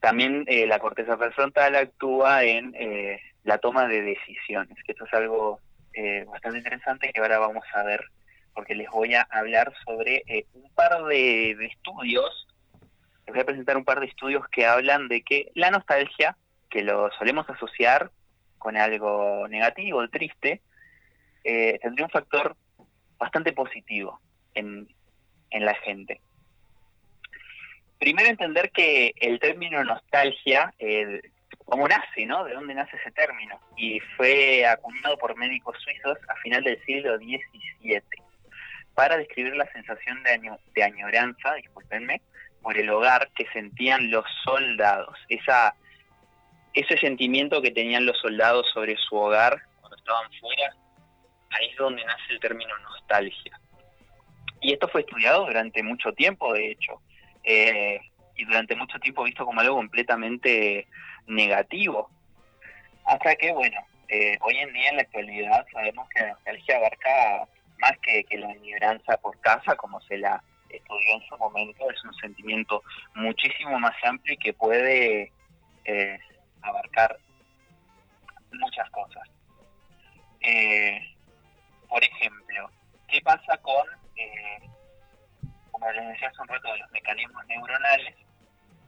[0.03, 5.15] también eh, la corteza prefrontal actúa en eh, la toma de decisiones, que esto es
[5.15, 5.61] algo
[5.95, 8.05] eh, bastante interesante que ahora vamos a ver,
[8.53, 12.49] porque les voy a hablar sobre eh, un par de, de estudios,
[13.27, 16.37] les voy a presentar un par de estudios que hablan de que la nostalgia,
[16.69, 18.11] que lo solemos asociar
[18.63, 20.61] con algo negativo, triste,
[21.43, 22.57] eh, tendría un factor
[23.19, 24.21] bastante positivo
[24.55, 24.87] en,
[25.51, 26.21] en la gente.
[27.99, 31.21] Primero entender que el término nostalgia, eh,
[31.65, 32.45] cómo nace, ¿no?
[32.45, 33.59] ¿De dónde nace ese término?
[33.77, 38.01] Y fue acuñado por médicos suizos a final del siglo XVII
[38.95, 42.21] para describir la sensación de, año- de añoranza, discúlpenme,
[42.63, 45.19] por el hogar que sentían los soldados.
[45.29, 45.75] Esa,
[46.75, 50.75] ese sentimiento que tenían los soldados sobre su hogar cuando estaban fuera,
[51.51, 53.61] ahí es donde nace el término nostalgia.
[54.61, 57.01] Y esto fue estudiado durante mucho tiempo, de hecho,
[57.45, 58.01] eh,
[58.37, 60.87] y durante mucho tiempo visto como algo completamente
[61.27, 62.11] negativo.
[63.05, 67.49] Hasta que, bueno, eh, hoy en día en la actualidad sabemos que la nostalgia abarca
[67.79, 72.15] más que, la añoranza por casa, como se la estudió en su momento, es un
[72.15, 72.83] sentimiento
[73.15, 75.33] muchísimo más amplio y que puede
[75.85, 76.19] eh,
[76.63, 77.19] abarcar
[78.53, 79.29] muchas cosas.
[80.41, 81.01] Eh,
[81.89, 82.71] por ejemplo,
[83.09, 84.61] ¿qué pasa con, eh,
[85.71, 88.17] como les decía hace un rato, de los mecanismos neuronales?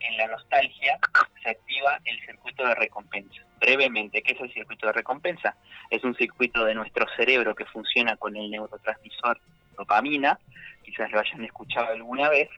[0.01, 0.99] En la nostalgia
[1.43, 3.43] se activa el circuito de recompensa.
[3.59, 5.57] Brevemente, ¿qué es el circuito de recompensa?
[5.89, 9.41] Es un circuito de nuestro cerebro que funciona con el neurotransmisor
[9.77, 10.39] dopamina,
[10.83, 12.49] quizás lo hayan escuchado alguna vez,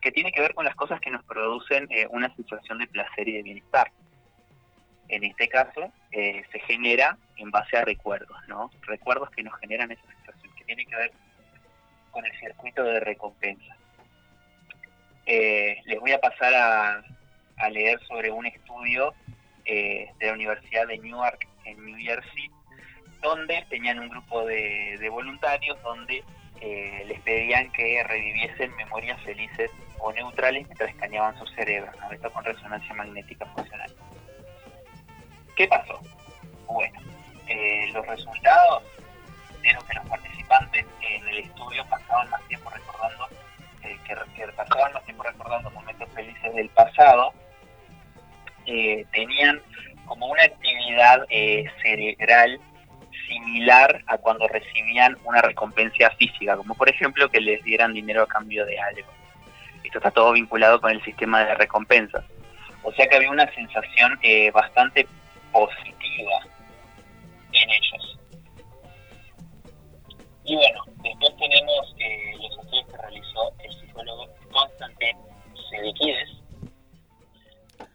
[0.00, 3.28] que tiene que ver con las cosas que nos producen eh, una sensación de placer
[3.28, 3.90] y de bienestar.
[5.08, 8.70] En este caso, eh, se genera en base a recuerdos, ¿no?
[8.82, 11.12] Recuerdos que nos generan esa sensación, que tiene que ver
[12.10, 13.76] con el circuito de recompensa.
[15.26, 17.02] Eh, les voy a pasar a,
[17.56, 19.14] a leer sobre un estudio
[19.64, 22.50] eh, de la Universidad de Newark en New Jersey,
[23.20, 26.22] donde tenían un grupo de, de voluntarios donde
[26.60, 32.12] eh, les pedían que reviviesen memorias felices o neutrales mientras escaneaban su cerebro, ¿no?
[32.12, 33.92] esto con resonancia magnética funcional.
[35.56, 36.00] ¿Qué pasó?
[36.66, 37.00] Bueno,
[37.48, 38.82] eh, los resultados
[39.62, 43.28] dieron que los participantes en el estudio pasaban más tiempo recordando
[43.82, 47.32] eh, que, pasaban más tiempo recordando momentos felices del pasado,
[48.66, 49.60] eh, tenían
[50.04, 52.60] como una actividad eh, cerebral
[53.26, 58.28] similar a cuando recibían una recompensa física, como por ejemplo que les dieran dinero a
[58.28, 59.08] cambio de algo.
[59.82, 62.24] Esto está todo vinculado con el sistema de recompensas.
[62.82, 65.08] O sea que había una sensación eh, bastante
[65.58, 66.40] positiva
[67.52, 68.18] en ellos.
[70.44, 75.16] Y bueno, después tenemos eh, los estudios que realizó el psicólogo Constantin
[75.70, 76.30] Sedikides.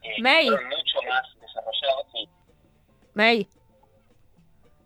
[0.03, 0.49] Eh, May.
[0.49, 2.29] mucho más desarrollados, sí.
[3.13, 3.47] May.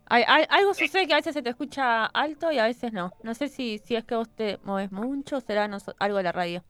[0.08, 3.10] Hay, hay- algo sucede que a veces se te escucha alto y a veces no.
[3.24, 6.22] No sé si, si es que vos te mueves mucho o será noso- algo de
[6.22, 6.62] la radio.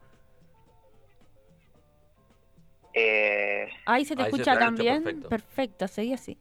[2.99, 5.03] Eh, Ahí se te Ahí escucha también.
[5.05, 5.29] perfecto.
[5.29, 6.39] perfecto, seguí así.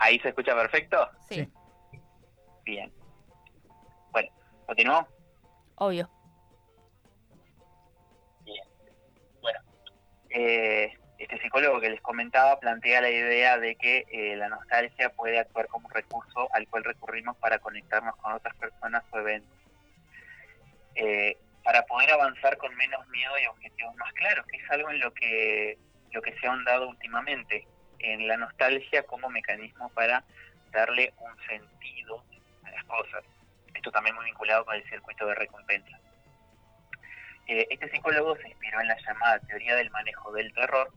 [0.00, 1.08] ¿Ahí se escucha perfecto?
[1.28, 1.48] Sí.
[2.64, 2.92] Bien.
[4.10, 4.28] Bueno,
[4.66, 5.06] ¿continuó?
[5.76, 6.10] Obvio.
[8.44, 8.64] Bien.
[9.40, 9.60] Bueno,
[10.30, 15.38] eh, este psicólogo que les comentaba plantea la idea de que eh, la nostalgia puede
[15.38, 19.56] actuar como un recurso al cual recurrimos para conectarnos con otras personas o eventos.
[20.96, 25.00] Eh, para poder avanzar con menos miedo y objetivos más claros, que es algo en
[25.00, 25.76] lo que,
[26.12, 27.66] lo que se ha ahondado últimamente,
[27.98, 30.22] en la nostalgia como mecanismo para
[30.70, 32.22] darle un sentido
[32.62, 33.24] a las cosas.
[33.74, 35.98] Esto también muy vinculado con el circuito de recompensa.
[37.48, 40.92] Eh, este psicólogo se inspiró en la llamada teoría del manejo del terror,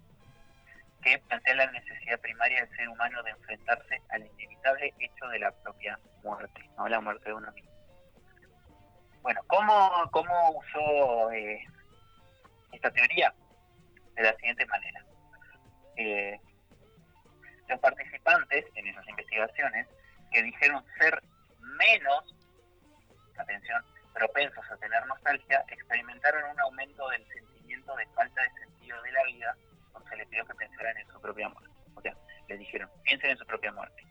[1.01, 5.51] que plantea la necesidad primaria del ser humano de enfrentarse al inevitable hecho de la
[5.51, 7.68] propia muerte, no la muerte de uno mismo.
[9.21, 11.62] Bueno, ¿cómo, cómo usó eh,
[12.71, 13.34] esta teoría?
[14.15, 15.05] De la siguiente manera.
[15.97, 16.39] Eh,
[17.67, 19.88] los participantes en esas investigaciones
[20.32, 21.21] que dijeron ser
[21.60, 22.36] menos,
[23.38, 29.12] atención, propensos a tener nostalgia, experimentaron un aumento del sentimiento de falta de sentido de
[29.12, 29.55] la vida
[29.91, 31.69] cuando se les pidió que pensaran en su propia muerte.
[31.95, 32.15] O sea,
[32.47, 34.03] les dijeron, piensen en su propia muerte.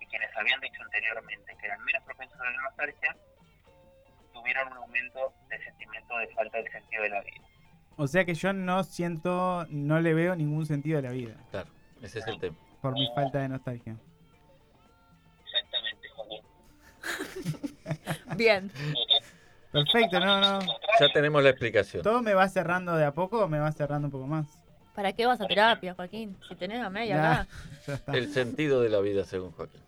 [0.00, 3.16] Y quienes habían dicho anteriormente que eran menos propensos a la nostalgia,
[4.40, 7.36] tuvieron un aumento de sentimiento de falta del sentido de la vida.
[7.96, 11.68] O sea que yo no siento, no le veo ningún sentido a la vida Claro,
[12.02, 12.56] ese es el tema.
[12.80, 13.96] por mi falta de nostalgia.
[15.44, 16.42] Exactamente, Joaquín.
[18.36, 18.70] Bien.
[19.72, 20.58] Perfecto, no, no.
[20.98, 22.02] Ya tenemos la explicación.
[22.02, 24.46] ¿Todo me va cerrando de a poco o me va cerrando un poco más?
[24.94, 26.36] ¿Para qué vas a terapia, Joaquín?
[26.48, 27.48] Si tenés a media Ya, acá.
[27.86, 28.12] ya está.
[28.12, 29.80] El sentido de la vida, según Joaquín.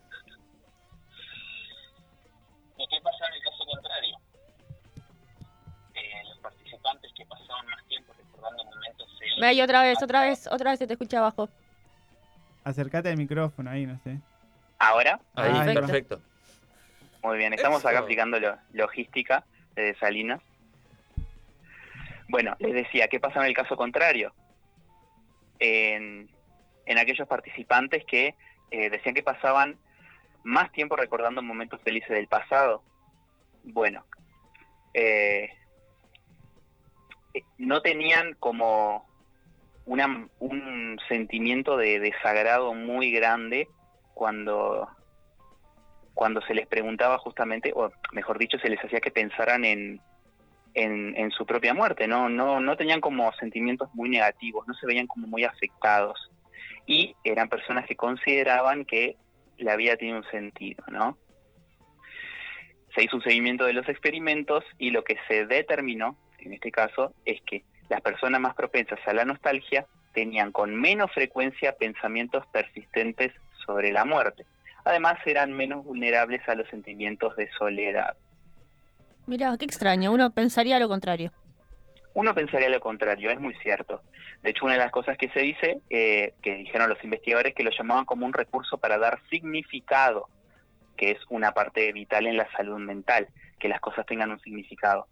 [9.43, 11.49] Ve ahí otra vez, otra vez, otra vez se te escucha abajo.
[12.63, 14.17] Acércate al micrófono ahí, no sé.
[14.79, 15.81] Ahora, Ahí, Perfecto.
[15.81, 16.21] perfecto.
[17.23, 17.89] muy bien, estamos Eso.
[17.89, 19.43] acá aplicando lo- logística
[19.75, 20.39] de Salinas.
[22.29, 24.33] Bueno, les decía, ¿qué pasa en el caso contrario?
[25.59, 26.29] En,
[26.85, 28.35] en aquellos participantes que
[28.71, 29.77] eh, decían que pasaban
[30.45, 32.81] más tiempo recordando momentos felices del pasado.
[33.65, 34.05] Bueno,
[34.93, 35.49] eh,
[37.33, 39.11] eh, no tenían como
[39.85, 43.67] una, un sentimiento de desagrado muy grande
[44.13, 44.87] cuando
[46.13, 49.99] cuando se les preguntaba justamente, o mejor dicho, se les hacía que pensaran en,
[50.75, 52.29] en, en su propia muerte, ¿no?
[52.29, 56.31] No, no tenían como sentimientos muy negativos, no se veían como muy afectados.
[56.85, 59.17] Y eran personas que consideraban que
[59.57, 61.17] la vida tiene un sentido, ¿no?
[62.95, 67.13] Se hizo un seguimiento de los experimentos y lo que se determinó, en este caso,
[67.25, 73.31] es que las personas más propensas a la nostalgia tenían con menos frecuencia pensamientos persistentes
[73.67, 74.45] sobre la muerte.
[74.83, 78.17] Además, eran menos vulnerables a los sentimientos de soledad.
[79.27, 80.11] Mirá, qué extraño.
[80.11, 81.31] Uno pensaría lo contrario.
[82.15, 84.01] Uno pensaría lo contrario, es muy cierto.
[84.41, 87.63] De hecho, una de las cosas que se dice, eh, que dijeron los investigadores, que
[87.63, 90.29] lo llamaban como un recurso para dar significado,
[90.97, 93.27] que es una parte vital en la salud mental,
[93.59, 95.07] que las cosas tengan un significado.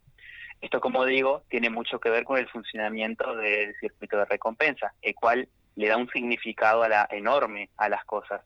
[0.61, 5.15] Esto, como digo, tiene mucho que ver con el funcionamiento del circuito de recompensa, el
[5.15, 8.41] cual le da un significado a la, enorme a las cosas,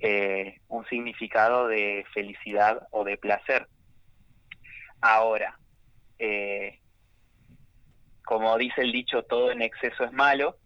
[0.00, 3.68] eh, un significado de felicidad o de placer.
[5.02, 5.58] Ahora,
[6.18, 6.80] eh,
[8.24, 10.56] como dice el dicho, todo en exceso es malo.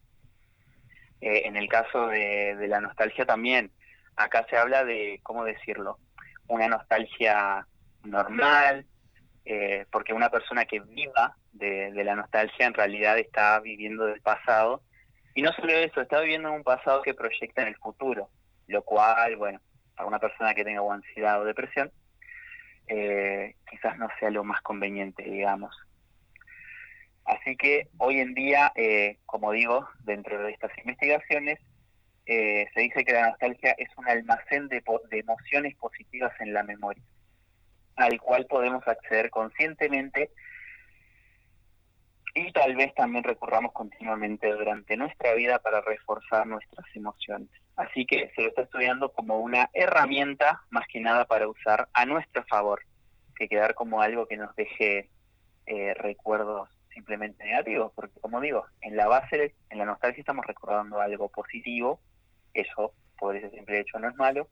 [1.20, 3.72] Eh, en el caso de, de la nostalgia también,
[4.14, 5.98] acá se habla de, ¿cómo decirlo?
[6.46, 7.66] Una nostalgia
[8.04, 8.86] normal,
[9.44, 14.82] eh, porque una persona que viva de, la nostalgia en realidad está viviendo del pasado.
[15.34, 18.28] Y no solo eso, está viviendo en un pasado que proyecta en el futuro,
[18.68, 19.60] lo cual, bueno,
[19.96, 21.90] para una persona que tenga ansiedad o depresión,
[22.86, 25.74] eh, quizás no sea lo más conveniente, digamos.
[27.24, 31.58] Así que hoy en día, eh, como digo, dentro de estas investigaciones,
[32.26, 36.62] eh, se dice que la nostalgia es un almacén de, de emociones positivas en la
[36.62, 37.02] memoria,
[37.96, 40.30] al cual podemos acceder conscientemente
[42.34, 47.48] y tal vez también recurramos continuamente durante nuestra vida para reforzar nuestras emociones.
[47.76, 52.04] Así que se lo está estudiando como una herramienta más que nada para usar a
[52.06, 52.82] nuestro favor,
[53.36, 55.10] que quedar como algo que nos deje
[55.66, 61.00] eh, recuerdos simplemente negativos, porque como digo, en la base, en la nostalgia estamos recordando
[61.00, 62.00] algo positivo,
[62.52, 64.48] eso por ese simple hecho no es malo.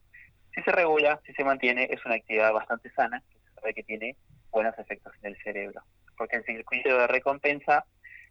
[0.55, 3.83] Si se regula, si se mantiene, es una actividad bastante sana, que se sabe que
[3.83, 4.17] tiene
[4.51, 5.83] buenos efectos en el cerebro.
[6.17, 7.87] Porque el circuito de recompensa,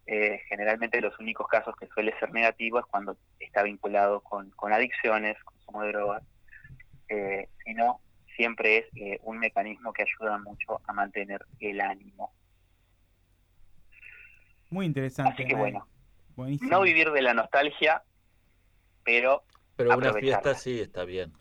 [0.05, 4.71] eh, generalmente los únicos casos que suele ser negativo es cuando está vinculado con, con
[4.71, 6.23] adicciones, consumo de drogas,
[7.10, 7.99] eh, sino
[8.36, 12.31] siempre es eh, un mecanismo que ayuda mucho a mantener el ánimo.
[14.69, 15.34] Muy interesante.
[15.34, 15.88] Así que bueno,
[16.36, 16.71] Buenísimo.
[16.71, 18.03] no vivir de la nostalgia,
[19.03, 19.43] pero
[19.75, 21.34] Pero una fiesta sí está bien.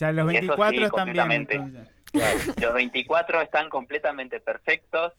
[0.00, 1.16] O sea, los Eso sí, 24 están bien.
[1.26, 1.54] completamente.
[1.56, 1.88] entonces.
[2.10, 2.38] Claro.
[2.60, 5.12] los 24 están completamente perfectos.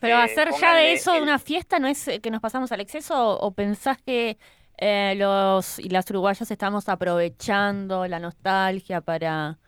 [0.00, 2.40] Pero Eh, hacer ya pónganle de eso el- una fiesta no es eh, que nos
[2.40, 4.38] pasamos al exceso o, o pensás que
[4.78, 9.58] eh, los y las uruguayas estamos aprovechando la nostalgia para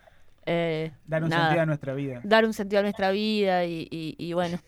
[0.47, 2.21] eh, Dar un nada, sentido a nuestra vida.
[2.23, 4.59] dar un sentido a nuestra vida y, y- y bueno,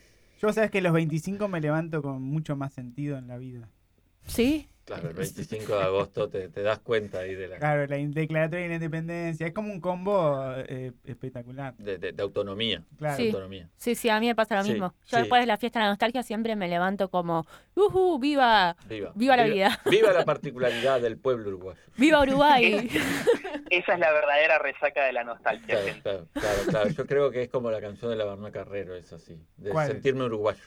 [0.41, 3.69] Yo sabes que los 25 me levanto con mucho más sentido en la vida.
[4.27, 4.69] ¿sí?
[4.95, 8.63] Claro, el 25 de agosto te, te das cuenta ahí de la Claro, la declaratoria
[8.65, 11.75] de la independencia es como un combo eh, espectacular.
[11.77, 12.83] de, de- de autonomía.
[12.99, 13.17] Claro.
[13.17, 13.27] Sí.
[13.29, 13.69] autonomía.
[13.77, 14.95] Sí, sí, a mí me pasa lo Sí, mismo.
[15.03, 15.11] sí.
[15.13, 18.19] Yo después de la fiesta de la nostalgia siempre me levanto como, ¡Ujú!
[18.19, 18.77] ¡Viva!
[18.89, 19.13] Viva.
[19.15, 19.81] Viva la vida.
[19.91, 21.81] Viva la particularidad del pueblo uruguayo.
[21.97, 22.89] ¡Viva Uruguay!
[23.71, 25.67] Esa es la verdadera resaca de la nostalgia.
[25.81, 26.91] Claro, claro, claro, claro.
[26.91, 29.39] Yo creo que es como la canción de la Barna Carrero, es así.
[29.57, 29.87] De ¿Cuál?
[29.89, 30.63] sentirme uruguayo.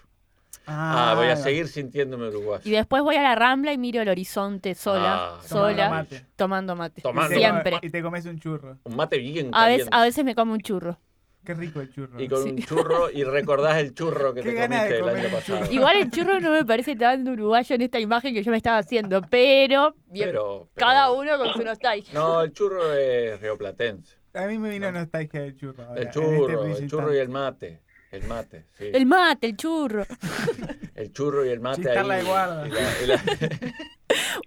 [0.68, 1.36] Ah, Ah, voy a va.
[1.36, 2.62] seguir sintiéndome uruguayo.
[2.63, 6.26] y después voy a la Rambla y miro el horizonte sola, Ah, Tomando sola, mate.
[6.36, 7.02] tomando mate.
[7.02, 7.80] Tomando Y te Siempre.
[7.82, 8.78] Y te comes un churro.
[8.84, 9.89] Un mate bien A veces, caliente.
[9.98, 11.00] a veces me como un churro.
[11.46, 12.20] Qué rico el churro.
[12.20, 12.50] y con Sí.
[12.50, 15.72] un churro y recordás el churro que Qué te comiste el año pasado.
[15.72, 18.80] Igual el churro no me parece tan uruguayo en esta imagen que yo me estaba
[18.80, 22.12] haciendo, pero, bien, Pero, pero- cada uno con su nostalgia.
[22.15, 24.15] No, el churro es rioplatense.
[24.34, 25.84] A mí me vino nostalgia del churro.
[25.86, 27.82] ahora, El en churro, este el churro y el mate.
[28.15, 28.89] El mate, sí.
[28.93, 30.06] El mate, el churro.
[30.95, 32.21] El churro y el mate Chistarla ahí.
[32.21, 32.67] de guarda.
[32.67, 33.23] y la- y la-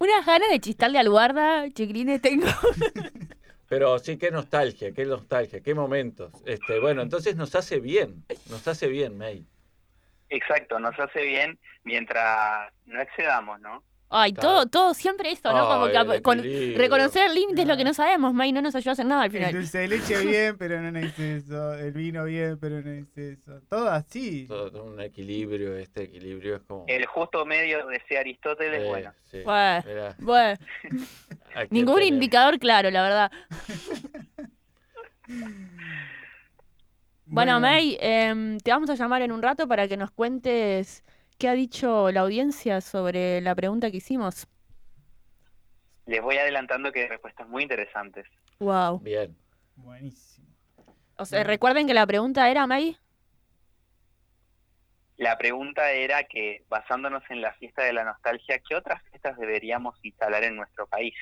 [0.01, 2.47] Unas ganas de chistarle al guarda, chiquilines, tengo.
[3.69, 6.33] Pero sí, qué nostalgia, qué nostalgia, qué momentos.
[6.47, 9.45] Este, bueno, entonces nos hace bien, nos hace bien, May.
[10.31, 13.83] Exacto, nos hace bien mientras no excedamos, ¿no?
[14.11, 14.49] Ay, Claro.
[14.49, 15.69] todo, todo siempre eso, ¿no?
[15.69, 18.53] Como Ay, que el ap- con- reconocer el límite es lo que no sabemos, May,
[18.53, 19.53] no nos ayuda a hacer nada al El final.
[19.53, 21.75] dulce de leche bien, pero no en exceso.
[21.75, 23.61] El vino bien, pero no en exceso.
[23.69, 24.47] Todo así.
[24.49, 26.85] Todo un equilibrio, este equilibrio es como...
[26.89, 29.13] El justo medio, decía Aristóteles, eh, bueno.
[29.25, 30.59] sí, Bueno, bueno,
[31.71, 33.33] ningún indicador claro, la verdad.
[37.31, 41.05] Bueno, May, em, te vamos a llamar en un rato para que nos cuentes
[41.39, 44.47] qué ha dicho la audiencia sobre la pregunta que hicimos.
[46.07, 48.27] Les voy adelantando que hay respuestas muy interesantes.
[48.59, 48.99] Wow.
[49.01, 49.37] Bien.
[49.77, 50.47] Buenísimo.
[51.17, 52.97] O sea, recuerden que la pregunta era, May.
[55.17, 59.97] La pregunta era que, basándonos en la fiesta de la nostalgia, ¿qué otras fiestas deberíamos
[60.03, 61.15] instalar en nuestro país?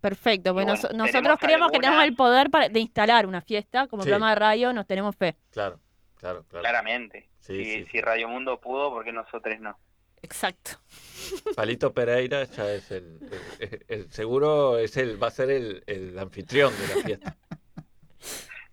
[0.00, 3.86] Perfecto, pues bueno, nos- nosotros creemos que tenemos el poder para- de instalar una fiesta,
[3.88, 4.08] como Sí.
[4.10, 5.34] programa de radio, nos tenemos fe.
[5.50, 5.80] Claro,
[6.18, 6.62] claro, claro.
[6.62, 7.28] Claramente.
[7.40, 9.78] Sí, si, sí, si Radio Mundo pudo, ¿por qué nosotros no?
[10.22, 10.72] Exacto.
[11.56, 13.18] Palito Pereira ya es el,
[13.60, 17.36] el- el- el- seguro es el, va a ser el, el anfitrión de la fiesta.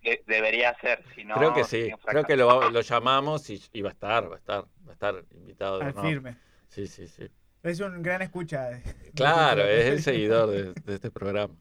[0.01, 1.35] De- debería ser, si no...
[1.35, 4.35] creo que sí, creo que lo, va- lo llamamos y, y va a estar, va
[4.35, 5.79] a estar, va a estar invitado.
[5.79, 6.37] de Al firme.
[6.67, 7.27] Sí, sí, sí.
[7.63, 8.65] Es un gran escucha.
[8.65, 8.83] de-
[9.15, 11.53] Claro, de- es el seguidor de, de este programa.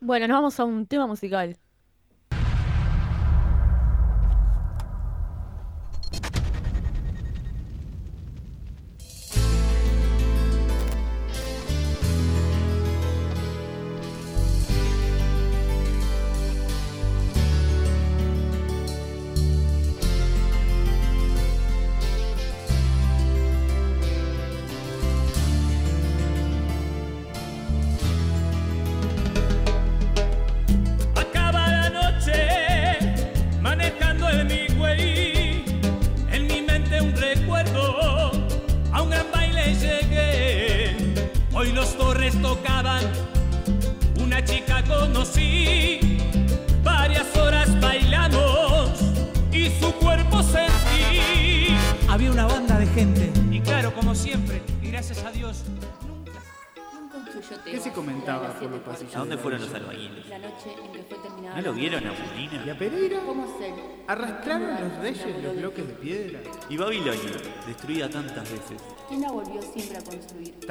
[0.00, 1.56] Bueno, nos vamos a un tema musical.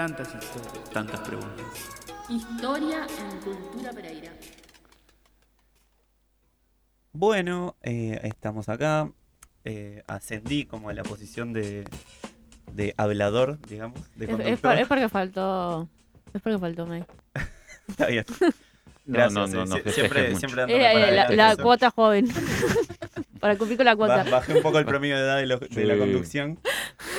[0.07, 0.89] Tantas historias.
[0.93, 1.65] Tantas preguntas.
[2.29, 4.31] Historia en Cultura Pereira.
[7.11, 9.11] Bueno, eh, estamos acá.
[9.65, 11.83] Eh, ascendí como a la posición de,
[12.71, 15.89] de hablador, digamos, de Es, es por- es porque faltó.
[16.33, 17.03] Es porque faltó May.
[17.87, 18.25] Está bien.
[19.09, 22.27] No, Gracias, no, no, eh, no siempre, siempre eh, la, la cuota joven.
[23.39, 24.25] Para cumplir con la cuota.
[24.25, 26.59] Ba- Bajé un poco el promedio de edad de, lo- de la conducción.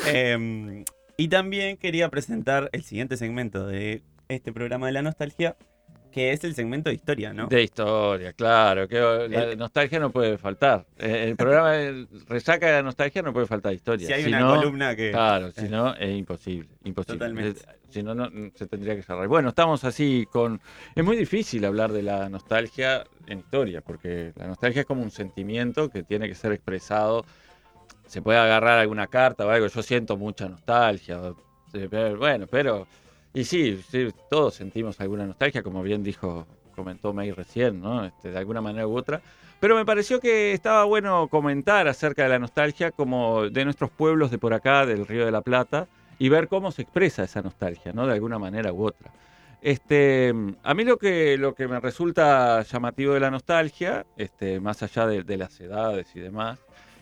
[0.06, 0.84] Em,
[1.20, 5.56] y también quería presentar el siguiente segmento de este programa de la nostalgia,
[6.12, 7.48] que es el segmento de historia, ¿no?
[7.48, 8.86] De historia, claro.
[8.88, 10.86] Que la El- nostalgia no puede faltar.
[10.96, 14.06] El programa de resaca de la nostalgia no puede faltar historia.
[14.06, 15.10] Si hay Si una no- columna que...
[15.10, 16.68] Claro, si no, es imposible.
[16.84, 17.18] imposible.
[17.18, 17.60] Totalmente.
[17.90, 19.26] Si no, no, se tendría que cerrar.
[19.28, 20.60] Bueno, estamos así con...
[20.94, 25.10] Es muy difícil hablar de la nostalgia en historia, porque la nostalgia es como un
[25.10, 27.24] sentimiento que tiene que ser expresado.
[28.08, 29.68] Se puede agarrar alguna carta o algo.
[29.68, 31.20] Yo siento mucha nostalgia.
[32.18, 32.86] Bueno, pero...
[33.34, 38.04] Y sí, sí, todos sentimos alguna nostalgia, como bien dijo, comentó May recién, ¿no?
[38.04, 39.20] Este, de alguna manera u otra.
[39.60, 44.30] Pero me pareció que estaba bueno comentar acerca de la nostalgia como de nuestros pueblos
[44.30, 47.92] de por acá, del Río de la Plata, y ver cómo se expresa esa nostalgia,
[47.92, 48.06] ¿no?
[48.06, 49.12] De alguna manera u otra.
[49.60, 50.32] Este,
[50.62, 55.06] a mí lo que, lo que me resulta llamativo de la nostalgia, este, más allá
[55.06, 56.60] de, de las edades y demás,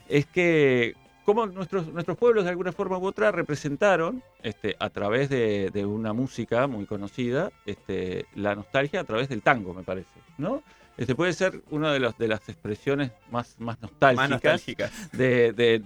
[0.09, 0.95] es que
[1.27, 5.85] cómo nuestros, nuestros pueblos de alguna forma u otra representaron este, a través de, de
[5.85, 10.09] una música muy conocida este, la nostalgia a través del tango, me parece,
[10.39, 10.63] ¿no?
[10.97, 15.11] Este puede ser una de, los, de las expresiones más, más nostálgicas, Más nostálgicas.
[15.13, 15.79] De, de-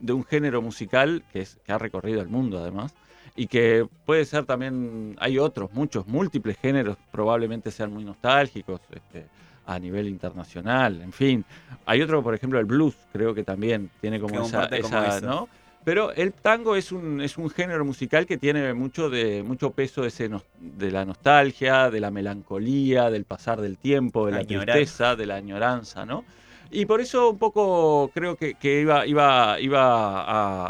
[0.00, 2.94] de un género musical que, es, que ha recorrido el mundo además.
[3.36, 8.80] y que puede ser también, hay otros, muchos, múltiples géneros, probablemente sean muy nostálgicos.
[8.90, 9.26] Este,
[9.66, 11.44] a nivel internacional, en fin.
[11.86, 15.20] Hay otro, por ejemplo, el blues, creo que también tiene como Que esa, como esa.
[15.20, 15.48] ¿no?
[15.84, 20.02] Pero el tango es un, es un género musical que tiene mucho, de, mucho peso
[20.02, 24.76] de, ese de la nostalgia, de la melancolía, del pasar del tiempo, de la Añorar.
[24.76, 26.24] tristeza, de la añoranza, ¿no?
[26.70, 30.22] Y por eso un poco creo que, que iba, iba, iba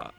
[0.07, 0.13] a,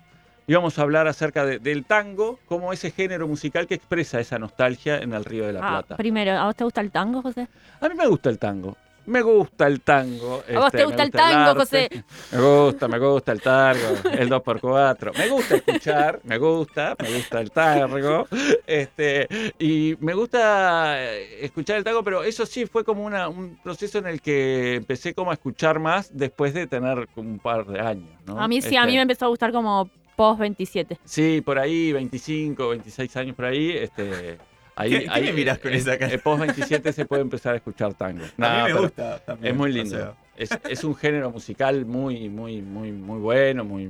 [0.48, 4.98] íbamos a hablar acerca de- del tango como ese género musical que expresa esa nostalgia
[5.00, 5.98] en el Río de la Ah, Plata.
[5.98, 7.48] primero, ¿a vos te gusta el tango, José?
[7.82, 8.76] A mí me gusta el tango.
[9.08, 10.42] Me gusta el tango.
[10.52, 11.60] ¿A vos este, te me gusta el tango.
[11.60, 11.90] José?
[12.32, 13.80] Me gusta, me gusta el tango,
[14.12, 15.12] el 2x4.
[15.16, 18.28] Me gusta escuchar, me gusta, me gusta el tango.
[18.66, 19.28] Este,
[19.60, 24.00] y me gusta eh, escuchar el tango, pero eso sí fue como una, un proceso
[24.00, 28.10] en el que empecé como a escuchar más después de tener un par de años.
[28.26, 28.40] ¿no?
[28.42, 30.98] A mí sí, a mí Este, me empezó a gustar como post 27.
[31.04, 33.72] Sí, por ahí, 25, 26 años por ahí.
[33.72, 34.38] Este,
[34.76, 36.14] ahí, ¿Qué- qué ahí, me mirás con eh, esa cara?
[36.14, 38.24] eh, post 27 se puede empezar a escuchar tango.
[38.40, 39.54] a mí me gusta también.
[39.54, 39.90] Es muy o lindo.
[39.98, 40.14] sea.
[40.38, 43.90] Es, es un género musical muy, muy, muy, muy bueno, muy,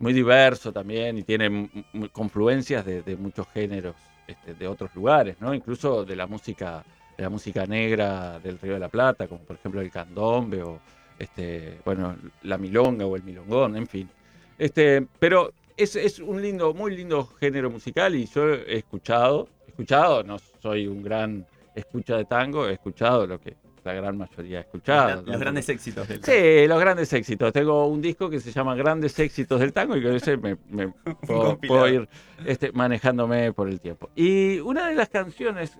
[0.00, 1.70] muy diverso también y tiene
[2.12, 3.94] confluencias de, de muchos géneros
[4.26, 5.54] este, de otros lugares, ¿no?
[5.54, 6.84] Incluso de la música,
[7.16, 10.80] de la música negra del Río de la Plata, como por ejemplo el candombe o
[11.18, 14.08] este, bueno, la milonga o el milongón, en fin.
[14.60, 19.70] Este, pero es, es un lindo, muy lindo género musical y yo he escuchado, he
[19.70, 24.58] escuchado, no soy un gran escucha de tango, he escuchado lo que la gran mayoría
[24.58, 25.22] ha escuchado.
[25.22, 27.54] Los, grandes éxitos del Sí, los grandes éxitos.
[27.54, 30.88] Tengo un disco que se llama Grandes éxitos del tango y con ese me, me
[31.66, 32.06] puedo, ir
[32.44, 34.10] este, manejándome por el tiempo.
[34.14, 35.78] Y una de las canciones,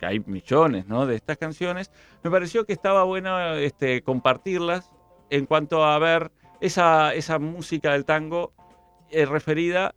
[0.00, 1.04] que hay millones ¿no?
[1.04, 1.90] de estas canciones,
[2.22, 4.90] me pareció que estaba bueno este, compartirlas
[5.28, 6.30] en cuanto a ver
[6.62, 8.52] esa, esa música del tango
[9.10, 9.94] eh, referida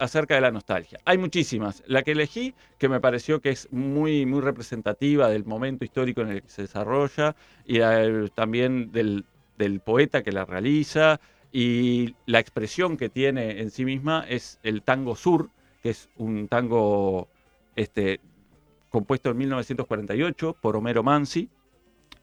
[0.00, 0.98] acerca de la nostalgia.
[1.04, 1.84] Hay muchísimas.
[1.86, 6.30] La que elegí, que me pareció que es muy, muy representativa del momento histórico en
[6.30, 7.78] el que se desarrolla y
[8.34, 9.24] también del,
[9.56, 11.20] del poeta que la realiza
[11.52, 15.50] y la expresión que tiene en sí misma es el tango sur,
[15.80, 17.28] que es un tango
[17.76, 18.20] este,
[18.90, 21.48] compuesto en 1948 por Homero Mansi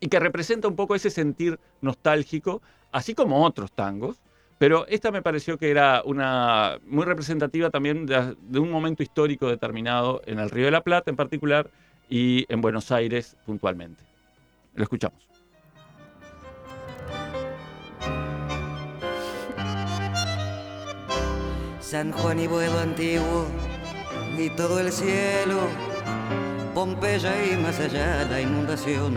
[0.01, 2.61] y que representa un poco ese sentir nostálgico,
[2.95, 4.21] así como otros tangos,
[4.57, 10.21] pero esta me pareció que era una muy representativa también de, un momento histórico determinado
[10.25, 11.69] en el Río de la Plata en particular
[12.09, 14.01] y en Buenos Aires puntualmente.
[14.75, 15.27] Lo escuchamos.
[21.81, 23.47] San Juan y Buedo antiguo
[24.37, 25.67] y todo el cielo,
[26.73, 29.15] Pompeya y más allá la inundación,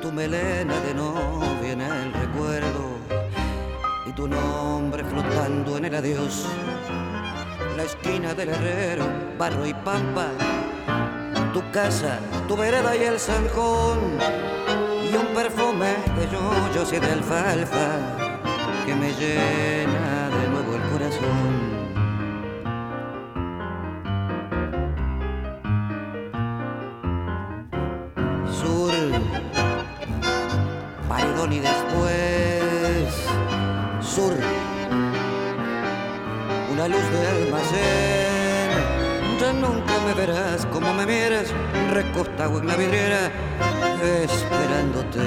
[0.00, 2.21] tu melena de novia en el
[4.22, 6.46] tu nombre flotando en el adiós,
[7.76, 9.04] la esquina del herrero,
[9.36, 10.28] barro y pampa,
[11.52, 13.98] tu casa, tu vereda y el zanjón
[15.10, 17.88] y un perfume de yoyos y de alfalfa
[18.86, 21.52] que me llena de nuevo el corazón.
[28.60, 28.92] Sur,
[31.08, 32.61] paredón y después,
[34.14, 34.34] sur,
[36.70, 38.70] una luz de almacén.
[39.40, 41.46] Ya nunca me verás como me miras,
[41.94, 43.30] recostado en la vidriera,
[44.22, 45.20] esperándote.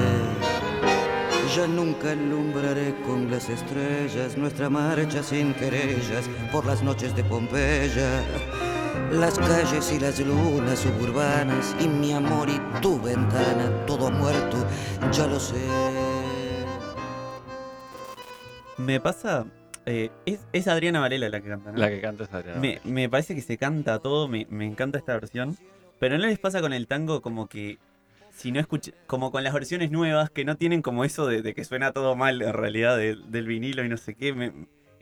[1.56, 8.24] Ya nunca alumbraré con las estrellas nuestra marcha sin querellas por las noches de Pompeya.
[9.12, 14.58] Las calles y las lunas suburbanas y mi amor y tu ventana, todo muerto,
[15.12, 16.05] ya lo sé.
[18.78, 19.46] Me pasa.
[19.86, 21.78] eh, es, es Adriana Varela la que canta, ¿no?
[21.78, 24.98] La que canta es Adriana Me, me parece que se canta todo, me, me encanta
[24.98, 25.58] esta versión.
[26.00, 27.78] Pero no les pasa con el tango como que.
[28.34, 31.54] Si no escuch como con las versiones nuevas que no tienen como eso de, de
[31.54, 34.34] que suena todo mal en realidad de- del vinilo y no sé qué.
[34.34, 34.52] me-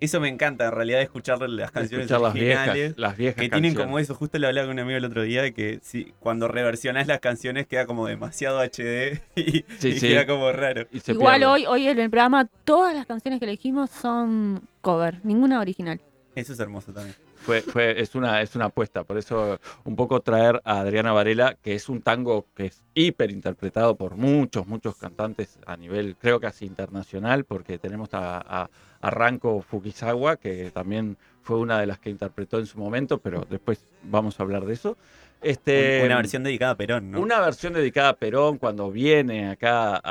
[0.05, 2.73] eso me encanta en realidad escuchar las canciones Escuchar las originales.
[2.73, 3.85] viejas, las viejas que tienen canciones.
[3.85, 4.15] como eso.
[4.15, 7.19] Justo le hablaba con un amigo el otro día de que si, cuando reversionás las
[7.19, 10.07] canciones queda como demasiado HD y, Sí, y sí.
[10.09, 10.87] queda como raro.
[10.91, 11.45] Y Igual pierde.
[11.53, 15.99] hoy, hoy en el programa todas las canciones que elegimos son cover, ninguna original.
[16.35, 17.15] Eso es hermoso también.
[17.45, 21.57] Fue, fue, es, una, es una apuesta, por eso un poco traer a Adriana Varela,
[21.61, 26.39] que es un tango que es hiper interpretado por muchos, muchos cantantes a nivel, creo
[26.39, 28.69] casi internacional, porque tenemos a, a,
[29.01, 33.45] a Ranko Fukisawa, que también fue una de las que interpretó en su momento, pero
[33.49, 34.97] después vamos a hablar de eso.
[35.41, 37.19] Este, Un- una versión dedicada a Perón, ¿no?
[37.19, 40.01] Una versión dedicada a Perón cuando viene acá a,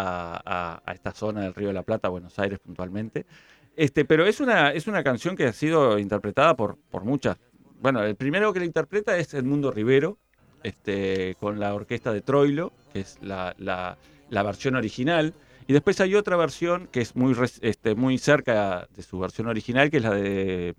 [0.44, 3.24] a- a esta zona del Río de la Plata, Buenos Aires puntualmente.
[3.76, 7.38] Este, pero es una, es una canción que ha sido interpretada por, por muchas.
[7.80, 10.18] Bueno, el primero que la interpreta es Edmundo Rivero,
[10.62, 13.96] este, con la orquesta de Troilo, que es la, la-
[14.30, 15.34] la versión original.
[15.66, 19.90] Y después hay otra versión que es muy, este, muy cerca de su versión original,
[19.90, 20.74] que es la de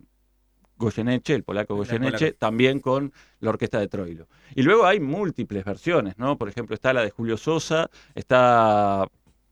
[0.77, 2.37] Goyeneche, el polaco Goyeneche, polaco.
[2.37, 4.27] también con la orquesta de Troilo.
[4.55, 6.37] Y luego hay múltiples versiones, ¿no?
[6.37, 9.07] Por ejemplo, está la de Julio Sosa, está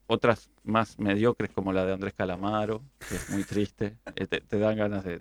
[0.07, 4.77] otras más mediocres como la de Andrés Calamaro, que es muy triste, eh, te, dan
[4.77, 5.19] ganas de,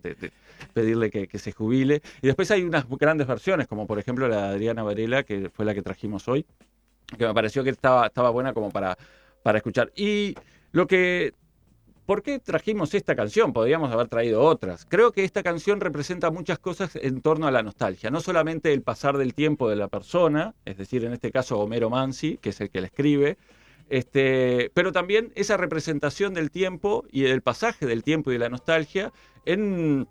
[0.72, 2.02] pedirle que, que se jubile.
[2.22, 5.64] Y después hay unas grandes versiones, como por ejemplo la de Adriana Varela, que fue
[5.64, 6.44] la que trajimos hoy,
[7.16, 8.96] que me pareció que estaba, estaba buena como para,
[9.42, 9.92] para escuchar.
[9.96, 10.34] Y
[10.72, 11.34] lo que
[12.10, 13.52] ¿Por qué trajimos esta canción?
[13.52, 14.84] Podríamos haber traído otras.
[14.84, 18.10] Creo que esta canción representa muchas cosas en torno a la nostalgia.
[18.10, 21.88] No solamente el pasar del tiempo de la persona, es decir, en este caso Homero
[21.88, 23.38] Mansi, que es el que la escribe,
[23.90, 28.48] este, pero también esa representación del tiempo y del pasaje del tiempo y de la
[28.48, 29.12] nostalgia
[29.44, 30.08] en,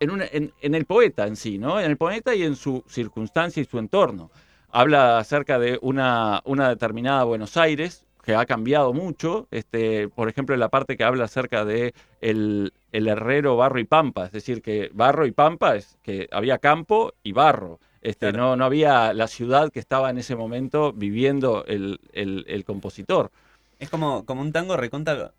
[0.00, 1.78] en, en el poeta en sí, ¿no?
[1.78, 4.30] En el poeta y en su circunstancia y su entorno.
[4.70, 9.48] Habla acerca de una, una determinada Buenos Aires que ha cambiado mucho.
[9.50, 13.84] Este, por ejemplo, en la parte que habla acerca de el, el herrero barro y
[13.84, 17.80] pampa, es decir, que barro y pampa es que había campo y barro.
[18.02, 22.64] Este, no, no había la ciudad que estaba en ese momento viviendo el, el- el
[22.64, 23.30] compositor.
[23.78, 25.32] Es como, como un tango reconta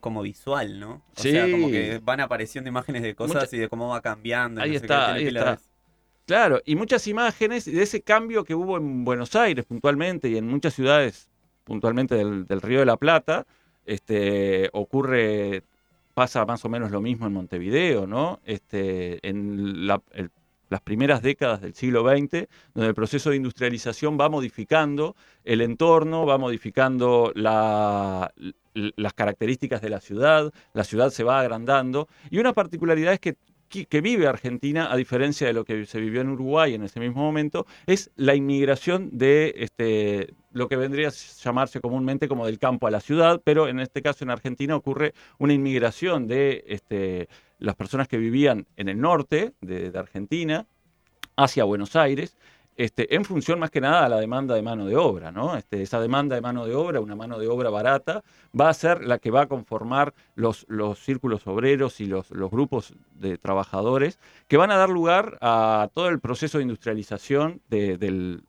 [0.00, 1.02] como visual, ¿no?
[1.16, 1.30] O Sí.
[1.30, 4.60] sea, como que van apareciendo imágenes de cosas Mucha- y de cómo va cambiando.
[4.60, 5.56] Ahí no sé qué, está, ahí
[6.26, 10.46] Claro, y muchas imágenes de ese cambio que hubo en Buenos Aires puntualmente y en
[10.46, 11.28] muchas ciudades
[11.64, 13.46] puntualmente del, del Río de la Plata.
[13.86, 15.62] Este, ocurre,
[16.14, 18.40] pasa más o menos lo mismo en Montevideo, ¿no?
[18.46, 20.30] Este, en la- el-
[20.70, 26.26] las primeras décadas del siglo XX, donde el proceso de industrialización va modificando el entorno,
[26.26, 33.14] va modificando las características de la ciudad, la ciudad se va agrandando, y una particularidad
[33.14, 33.36] es que
[33.88, 37.22] que vive Argentina, a diferencia de lo que se vivió en Uruguay en ese mismo
[37.22, 41.12] momento, es la inmigración de este, lo que vendría a
[41.42, 45.14] llamarse comúnmente como del campo a la ciudad, pero en este caso en Argentina ocurre
[45.38, 47.28] una inmigración de este,
[47.64, 50.66] las personas que vivían en el norte de, Argentina
[51.36, 52.36] hacia Buenos Aires,
[52.76, 55.56] este, en función más que nada a la demanda de mano de obra, ¿no?
[55.56, 58.22] Este, esa demanda de mano de obra, una mano de obra barata,
[58.58, 62.50] va a ser la que va a conformar los, los círculos obreros y los, los
[62.50, 67.96] grupos de trabajadores que van a dar lugar a todo el proceso de industrialización de,
[67.96, 68.42] del-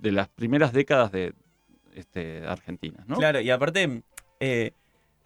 [0.00, 1.34] de las primeras décadas de
[1.94, 3.16] este, Argentina, ¿no?
[3.16, 4.02] Claro, y aparte
[4.38, 4.70] eh,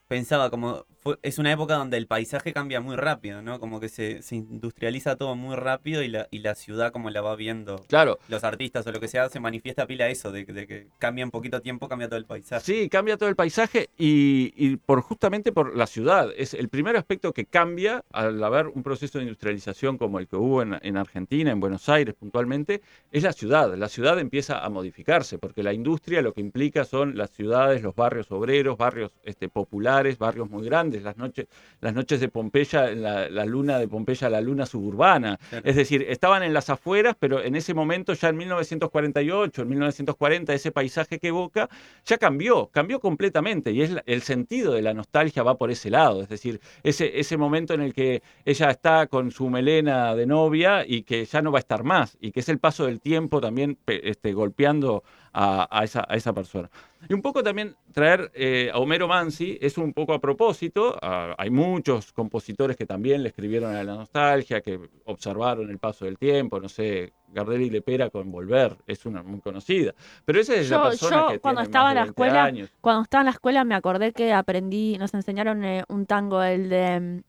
[0.09, 3.59] pensaba como fue- es una época donde el paisaje cambia muy rápido, ¿no?
[3.61, 7.21] Como que se, se industrializa todo muy rápido y la, y la ciudad como la
[7.21, 8.19] va viendo Claro.
[8.29, 11.23] los artistas o lo que sea, se manifiesta pila eso, de, que- de que cambia
[11.23, 12.65] en poquito tiempo, cambia todo el paisaje.
[12.65, 16.31] Sí, cambia todo el paisaje y, y por justamente por la ciudad.
[16.37, 20.37] Es el primer aspecto que cambia al haber un proceso de industrialización como el que
[20.37, 22.81] hubo en, en Argentina, en Buenos Aires puntualmente,
[23.11, 23.75] es la ciudad.
[23.77, 27.95] La ciudad empieza a modificarse porque la industria lo que implica son las ciudades, los
[27.95, 31.47] barrios obreros, barrios este, populares, barrios muy grandes, las noches,
[31.80, 35.38] las noches de Pompeya, la, la luna de Pompeya, la luna suburbana.
[35.51, 35.64] Claro.
[35.68, 40.55] Es decir, estaban en las afueras, pero en ese momento, ya en 1948, en 1940,
[40.55, 41.68] ese paisaje que evoca
[42.05, 45.90] ya cambió, cambió completamente y es la- el sentido de la nostalgia va por ese
[45.90, 50.26] lado, es decir, ese, ese momento en el que ella está con su melena de
[50.26, 53.01] novia y que ya no va a estar más y que es el paso del
[53.01, 55.03] tiempo también este, golpeando
[55.33, 56.70] a, a esa, a esa persona.
[57.09, 61.35] Y un poco también traer eh, a Homero Mansi es un poco a propósito, ah,
[61.39, 66.18] hay muchos compositores que también le escribieron a la nostalgia, que observaron el paso del
[66.18, 70.70] tiempo, no sé, Gardel y Lepera con Volver, es una muy conocida, pero esa es
[70.70, 72.70] la Yo, persona yo que cuando tiene estaba más en la 20 escuela, años.
[72.80, 76.68] cuando estaba en la escuela me acordé que aprendí, nos enseñaron eh, un tango, el
[76.68, 77.22] de mm,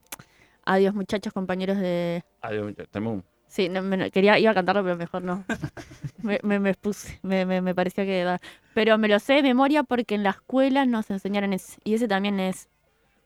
[0.66, 2.24] Adiós muchachos, compañeros de...
[2.42, 3.24] Adiós, muchachos.
[3.54, 5.44] Sí, no, me- quería, iba a cantarlo, pero mejor no.
[6.24, 8.24] me, me, me expuse, me, me, me parecía que...
[8.24, 8.42] da-
[8.74, 11.78] Pero me lo sé de memoria porque en la escuela nos enseñaron ese.
[11.84, 12.68] Y ese también es...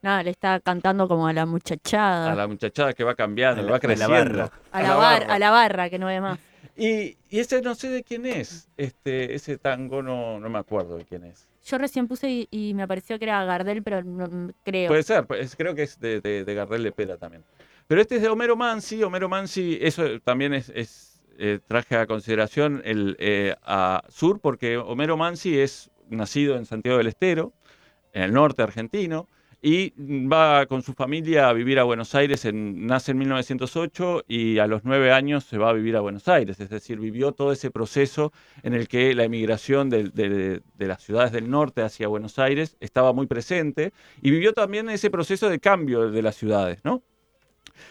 [0.01, 2.33] Nada, le está cantando como a la muchachada.
[2.33, 4.11] a la muchachada que va cambiando, que va a la creciendo.
[4.39, 4.51] barra.
[4.73, 6.39] A la, bar- a la barra, que no ve más.
[6.75, 10.97] Y, y ese no sé de quién es, este, ese tango no, no me acuerdo
[10.97, 11.47] de quién es.
[11.65, 14.89] Yo recién puse y, y me pareció que era Gardel, pero no, creo.
[14.89, 17.43] Puede ser, pues, creo que es de, de, de Gardel Lepera también.
[17.87, 19.03] Pero este es de Homero Mansi.
[19.03, 20.71] Homero Mansi, eso también es,
[21.39, 26.97] eh, traje a consideración el eh, a Sur, porque Homero Mansi es nacido en Santiago
[26.97, 27.53] del Estero,
[28.13, 29.27] en el norte argentino.
[29.59, 29.91] y
[30.27, 34.67] va con su familia a vivir a Buenos Aires, en- nace en 1908 y a
[34.67, 37.71] los nueve años se va a vivir a Buenos Aires, es decir, vivió todo ese
[37.71, 38.31] proceso
[38.61, 43.13] en el que la emigración de- de las ciudades del norte hacia Buenos Aires estaba
[43.13, 47.01] muy presente y vivió también ese proceso de cambio de las ciudades, ¿no?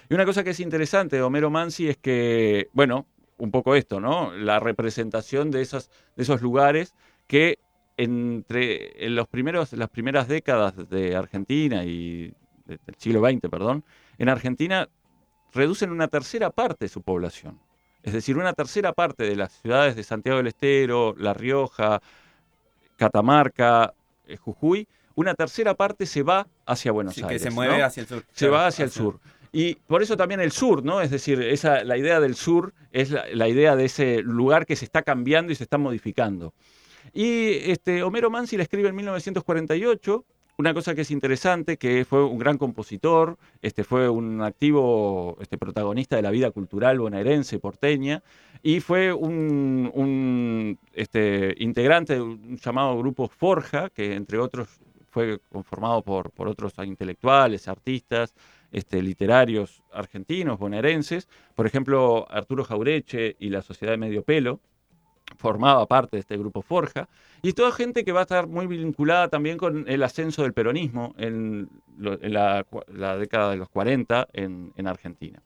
[0.09, 3.07] Y una cosa que es interesante de Homero Mansi es que, bueno,
[3.39, 4.32] un poco esto, ¿no?
[4.32, 6.95] La representación de, esas, de esos lugares
[7.26, 7.59] que
[7.99, 12.32] entre en los primeros, las primeras décadas de Argentina y
[12.66, 13.84] de- del siglo XX, perdón,
[14.18, 14.89] en Argentina
[15.55, 17.59] reducen una tercera parte de su población.
[18.03, 22.01] Es decir, una tercera parte de las ciudades de Santiago del Estero, La Rioja,
[22.97, 23.95] Catamarca,
[24.26, 27.43] eh, Jujuy, una tercera parte se va hacia Buenos Sí, que Aires.
[27.43, 27.84] se mueve ¿no?
[27.84, 28.24] hacia el sur.
[28.32, 29.18] Se Claro, va hacia el sur.
[29.59, 31.01] Y por eso también el sur, ¿no?
[31.01, 34.77] Es decir, esa, la idea del sur es la, la idea de ese lugar que
[34.77, 36.53] se está cambiando y se está modificando.
[37.15, 40.27] Y este, Homero Mansi le escribe en 1948
[40.59, 45.57] una cosa que es interesante, que fue un gran compositor, este, fue un activo este,
[45.57, 48.23] protagonista de la vida cultural bonaerense, porteña,
[48.63, 54.69] y fue un, un, este, integrante de un llamado grupo Forja, que entre otros
[55.09, 58.35] fue conformado por, por otros intelectuales, artistas,
[58.73, 64.61] este, literarios argentinos, bonaerenses, por ejemplo, Arturo Jaureche y la Sociedad de Medio Pelo,
[65.37, 67.09] formaba parte de este grupo Forja,
[67.43, 71.14] y toda gente que va a estar muy vinculada también con el ascenso del peronismo
[71.19, 72.64] en, la,
[73.19, 75.43] década de los 40 en, en Argentina.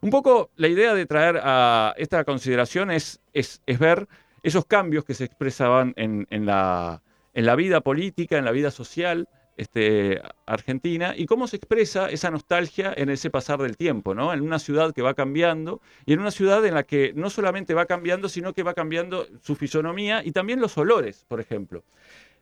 [0.00, 4.06] Un poco la idea de traer a esta consideración es, es, es ver
[4.42, 7.02] esos cambios que se expresaban en, en la,
[7.34, 12.30] en la vida política, en la vida social este, argentina y cómo se expresa esa
[12.30, 14.32] nostalgia en ese pasar del tiempo, ¿no?
[14.32, 17.74] En una ciudad que va cambiando y en una ciudad en la que no solamente
[17.74, 21.84] va cambiando, sino que va cambiando su fisonomía y también los olores, por ejemplo.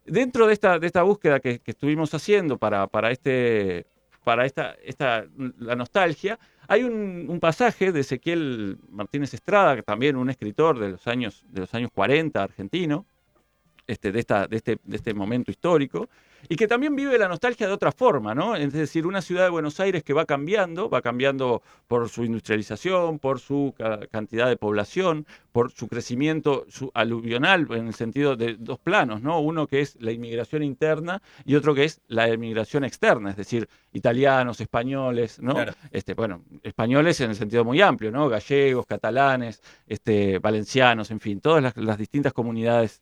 [0.06, 3.86] Dentro de esta, de esta búsqueda que, que estuvimos haciendo para, para, este,
[4.24, 5.26] para esta, esta,
[5.58, 11.06] la nostalgia, hay un, pasaje de Ezequiel Martínez Estrada, que también un escritor de los
[11.06, 13.06] años, de los años 40 argentino,
[13.86, 16.08] este, de, esta, de, este, de este momento histórico,
[16.46, 18.54] y que también vive la nostalgia de otra forma, ¿no?
[18.54, 23.18] Es decir, una ciudad de Buenos Aires que va cambiando, va cambiando por su industrialización,
[23.18, 28.56] por su ca- cantidad de población, por su crecimiento su aluvional, en el sentido de
[28.58, 29.40] dos planos, ¿no?
[29.40, 33.66] Uno que es la inmigración interna y otro que es la inmigración externa, es decir,
[33.94, 35.54] italianos, españoles, ¿no?
[35.54, 35.72] Claro.
[35.92, 38.28] Este, bueno, españoles en el sentido muy amplio, ¿no?
[38.28, 43.00] Gallegos, catalanes, este, valencianos, en fin, todas las, las distintas comunidades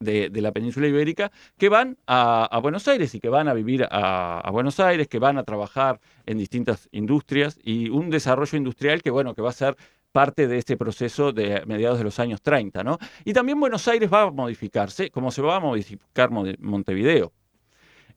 [0.00, 4.40] de, la península ibérica que van a, Buenos Aires y que van a vivir a,
[4.40, 9.10] a Buenos Aires, que van a trabajar en distintas industrias y un desarrollo industrial que,
[9.10, 9.76] bueno, que va a ser
[10.12, 12.98] parte de este proceso de mediados de los años 30, ¿no?
[13.24, 17.32] Y también Buenos Aires va a modificarse, como se va a modificar Mo- Montevideo.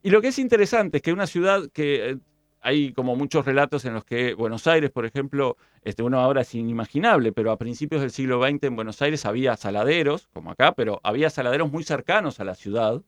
[0.02, 2.18] Y lo que es interesante es que una ciudad que eh,
[2.64, 6.56] hay como muchos relatos en los que Buenos Aires, por ejemplo, este, uno ahora es
[6.56, 11.00] inimaginable, pero a principios del siglo XX en Buenos Aires había saladeros, como acá, pero
[11.04, 13.02] había saladeros muy cercanos a la ciudad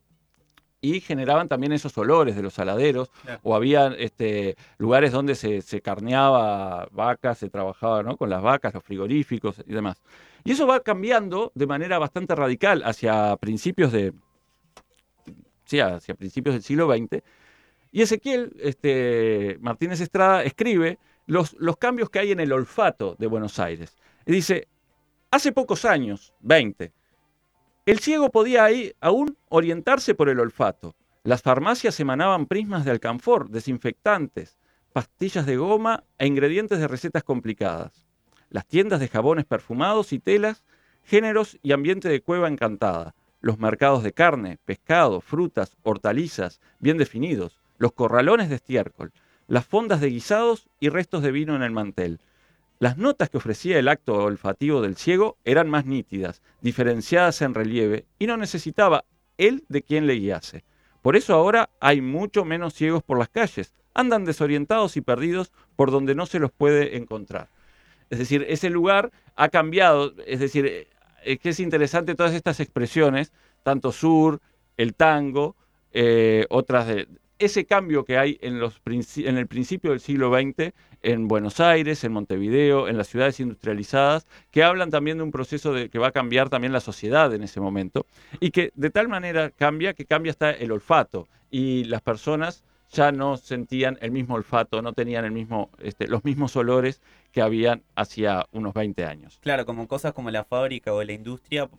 [0.81, 3.09] y generaban también esos olores de los saladeros,
[3.41, 8.17] o había este, lugares donde se, se carneaba vacas, se trabajaba ¿no?
[8.17, 10.01] con las vacas, los frigoríficos y demás.
[10.43, 14.13] Y eso va cambiando de manera bastante radical hacia principios de,
[15.65, 17.23] sí, hacia principios del siglo XX.
[17.95, 23.25] Y Ezequiel este, Martínez Estrada escribe los, los cambios que hay en el olfato de
[23.25, 23.95] Buenos Aires.
[24.25, 24.67] Y dice,
[25.31, 26.91] hace pocos años, 20,
[27.85, 30.93] el ciego podía ahí aún orientarse por el olfato.
[31.23, 34.57] Las farmacias emanaban prismas de alcanfor, desinfectantes,
[34.91, 38.05] pastillas de goma e ingredientes de recetas complicadas.
[38.49, 40.65] Las tiendas de jabones perfumados y telas,
[41.01, 43.15] géneros y ambiente de cueva encantada.
[43.39, 47.61] Los mercados de carne, pescado, frutas, hortalizas, bien definidos.
[47.77, 49.11] Los corralones de estiércol.
[49.47, 52.19] Las fondas de guisados y restos de vino en el mantel.
[52.79, 58.05] Las notas que ofrecía el acto olfativo del ciego eran más nítidas, diferenciadas en relieve,
[58.19, 59.05] y no necesitaba
[59.37, 60.65] él de quien le guiase.
[61.01, 65.91] Por eso ahora hay mucho menos ciegos por las calles, andan desorientados y perdidos por
[65.91, 67.49] donde no se los puede encontrar.
[68.09, 70.87] Es decir, ese lugar ha cambiado, es decir, eh,
[71.23, 73.31] es que es interesante todas estas expresiones,
[73.63, 74.41] tanto sur,
[74.77, 75.55] el tango,
[75.91, 77.07] eh, otras de,
[77.39, 82.03] ese cambio que hay en, los, en el principio del siglo XX en Buenos Aires,
[82.03, 86.07] en Montevideo, en las ciudades industrializadas, que hablan también de un proceso de, que va
[86.07, 88.05] a cambiar también la sociedad en ese momento,
[88.39, 93.11] y que de tal manera cambia que cambia hasta el olfato, y las personas ya
[93.11, 97.83] no sentían el mismo olfato, no tenían el mismo, este, los mismos olores que habían
[97.95, 99.39] hacía unos 20 años.
[99.41, 101.69] Claro, como cosas como la fábrica o la industria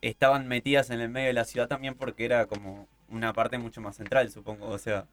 [0.00, 3.80] estaban metidas en el medio de la ciudad también porque era como una parte mucho
[3.80, 4.68] más central, supongo.
[4.68, 5.06] O sea,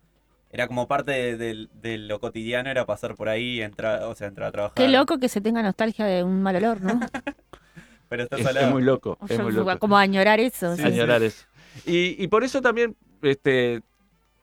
[0.51, 4.27] era como parte de, de- de lo cotidiano, era pasar por ahí, entrar, o sea,
[4.27, 4.75] entrar a trabajar.
[4.75, 6.99] Qué loco que se tenga nostalgia de un mal olor, ¿no?
[8.09, 9.77] Pero estás Es, al es muy loco, O es muy loco.
[9.77, 10.75] como añorar eso.
[10.75, 10.81] sí.
[10.81, 11.45] añorar eso.
[11.85, 13.81] Y, y por eso también este,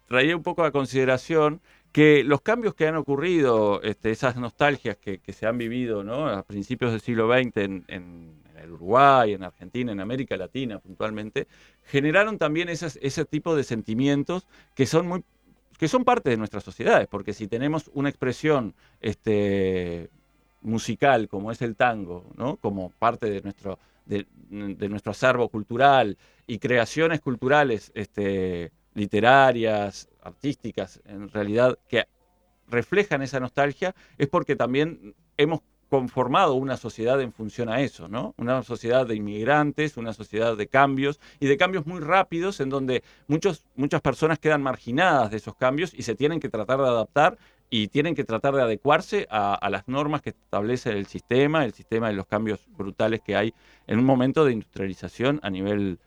[0.07, 5.18] traía un poco a consideración que los cambios que han ocurrido, este, esas nostalgias que,
[5.18, 6.28] que se han vivido ¿no?
[6.28, 8.34] a principios del siglo XX en
[8.67, 11.47] el Uruguay, en Argentina, en América Latina puntualmente,
[11.85, 15.25] generaron también ese tipo de sentimientos que son
[15.79, 20.09] que son parte de nuestras sociedades, porque si tenemos una expresión este,
[20.62, 22.25] musical como es el tango,
[22.61, 31.29] como parte de nuestro, de nuestro acervo cultural y creaciones culturales este, literarias, artísticas, en
[31.29, 32.07] realidad, que
[32.69, 35.61] reflejan esa nostalgia, es porque también hemos
[35.97, 38.34] conformado una sociedad en función a eso, ¿no?
[38.36, 43.03] Una sociedad de inmigrantes, una sociedad de cambios y de cambios muy rápidos en donde
[43.28, 47.38] muchos, muchas personas quedan marginadas de esos cambios y se tienen que tratar de adaptar
[47.70, 51.72] y tienen que tratar de adecuarse a, a las normas que establece el sistema, el
[51.72, 53.55] sistema de los cambios brutales que hay
[53.86, 55.99] en un momento de industrialización a nivel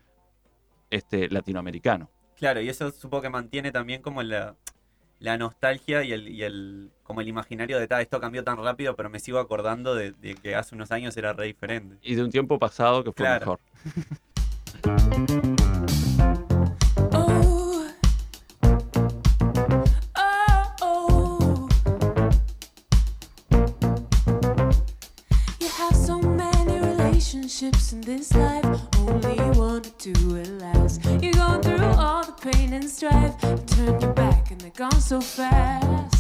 [0.92, 2.10] este, latinoamericano.
[2.38, 4.56] Claro, y eso supongo que mantiene también como la,
[5.20, 8.96] la nostalgia y el, y el como el imaginario de "Ta, esto cambió tan rápido,
[8.96, 11.98] pero me sigo acordando de, de que hace unos años era re diferente.
[12.02, 13.58] Y de un tiempo pasado que fue Claro.
[13.58, 13.60] mejor.
[25.60, 28.66] You have so many relationships in this life,
[29.00, 31.04] only one or two will last.
[31.22, 34.19] You're going through all the pain and strife, you turn your back and they're
[34.80, 36.19] gone so fast.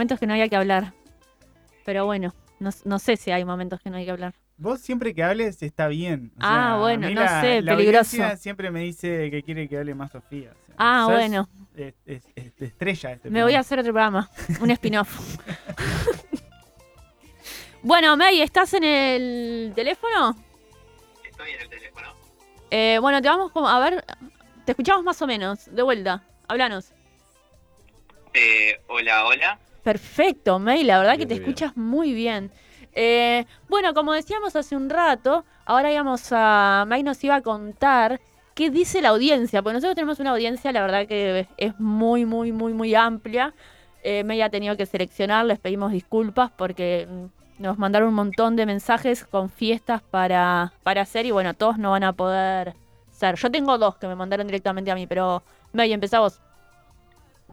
[0.00, 0.94] Momentos que no había que hablar.
[1.84, 4.32] Pero bueno, no, no sé si hay momentos que no hay que hablar.
[4.56, 6.32] Vos siempre que hables está bien.
[6.36, 8.16] O Ah, sea, bueno, no la- sé, la peligroso.
[8.38, 10.52] siempre me dice que quiere que hable más Sofía.
[10.52, 11.48] o sea, Ah, sos, bueno.
[11.76, 14.30] Es, es- es estrella este Me voy a hacer otro programa,
[14.60, 15.36] un spin-off.
[17.82, 20.34] bueno, May, ¿estás en el teléfono?
[21.28, 22.08] Estoy en el teléfono.
[22.70, 24.02] Eh, bueno, te vamos como- a ver,
[24.64, 26.92] te escuchamos más o menos, de vuelta, háblanos.
[28.32, 29.58] Eh, hola, hola.
[29.82, 31.42] Perfecto, May, la verdad que te bien.
[31.42, 32.50] escuchas muy bien.
[32.92, 36.84] Eh, bueno, como decíamos hace un rato, ahora íbamos a.
[36.86, 38.20] May nos iba a contar
[38.54, 42.52] qué dice la audiencia, porque nosotros tenemos una audiencia, la verdad que es muy, muy,
[42.52, 43.54] muy, muy amplia.
[44.02, 48.56] Eh, May ha tenido que seleccionar, les pedimos disculpas porque mm, nos mandaron un montón
[48.56, 52.74] de mensajes con fiestas para, para hacer y bueno, todos no van a poder
[53.10, 53.36] ser.
[53.36, 56.40] Yo tengo dos que me mandaron directamente a mí, pero May, empezá vos.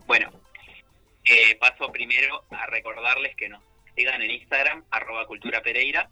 [0.08, 0.30] Bueno,
[1.30, 3.62] eh, paso primero a recordarles que nos
[3.96, 6.10] sigan en Instagram, arroba cultura pereira,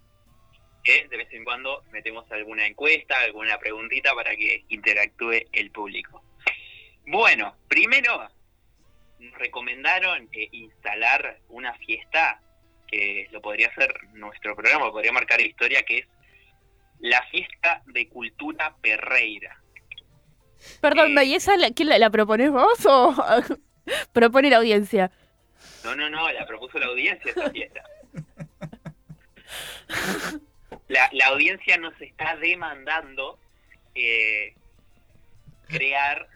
[0.84, 6.24] que de vez en cuando metemos alguna encuesta, alguna preguntita para que interactúe el público.
[7.08, 8.28] Bueno, primero
[9.20, 12.42] nos recomendaron eh, instalar una fiesta
[12.88, 16.08] que lo podría hacer nuestro programa, podría marcar historia, que es
[17.00, 19.62] la fiesta de cultura perreira.
[20.82, 23.14] Perdón, May, ¿esa la, la, la propones vos o
[24.14, 25.12] propone la audiencia?
[25.84, 27.82] No, no, no, la propuso la audiencia esa fiesta.
[30.88, 33.40] La, la audiencia nos está demandando
[33.96, 34.54] eh,
[35.68, 36.28] crear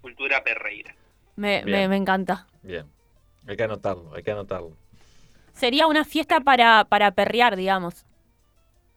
[0.00, 0.94] cultura perreira.
[1.36, 2.46] Me, me, me encanta.
[2.62, 2.86] Bien,
[3.46, 4.76] hay que anotarlo, hay que anotarlo.
[5.52, 8.06] Sería una fiesta para, para perrear, digamos.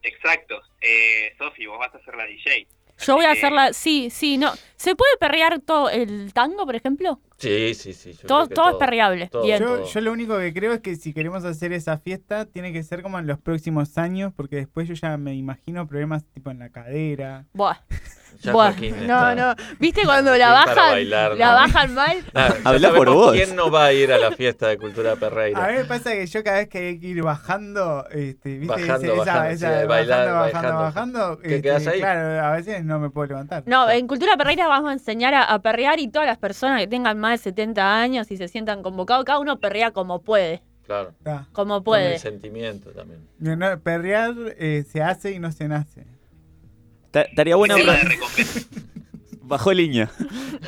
[0.02, 0.60] Exacto.
[0.80, 2.66] Eh, Sofi, vos vas a ser la DJ.
[2.98, 4.52] Yo voy a Así que- hacerla, sí, sí, no.
[4.76, 7.20] ¿Se puede perrear todo el tango, por ejemplo?
[7.38, 8.12] Sí, sí, sí.
[8.14, 9.30] yo Todo, todo es perreable.
[9.42, 9.58] Bien.
[9.58, 12.82] Yo, yo lo único que creo es que si queremos hacer esa fiesta, tiene que
[12.82, 16.58] ser como en los próximos años, porque después yo ya me imagino problemas tipo en
[16.60, 17.44] la cadera.
[17.52, 17.76] Buah.
[18.42, 18.72] Ya Buah.
[19.06, 19.54] No, no.
[19.80, 20.76] ¿Viste cuando la bajan?
[20.76, 21.52] bailar, la ¿no?
[21.54, 22.18] bajan mal.
[22.34, 23.32] Ah, Habla por vos.
[23.32, 25.66] ¿Quién no va a ir a la fiesta de cultura A perreira?
[25.68, 28.66] mí me pasa que yo cada vez que hay que ir bajando, este, ¿viste?
[28.82, 31.18] Bajando, esa, bajando, esa- sí, bailar, bajando, bajando, bajando.
[31.20, 31.98] bajando, ¿Te este, quedás ahí?
[32.00, 33.62] Claro, a veces no me puedo levantar.
[33.64, 36.88] No, en Cultura Perreira vamos a enseñar a, a perrear y todas las personas que
[36.88, 40.62] tengan más de 70 años y se sientan convocados, cada uno perrea como puede.
[40.84, 41.12] Claro.
[41.24, 41.46] Ah.
[41.52, 42.14] Como Con puede.
[42.14, 43.20] el sentimiento también.
[43.38, 46.06] No, no, perrear eh, se hace y no se nace.
[47.10, 47.74] Ta- Estaría bueno.
[49.42, 50.10] Bajó línea.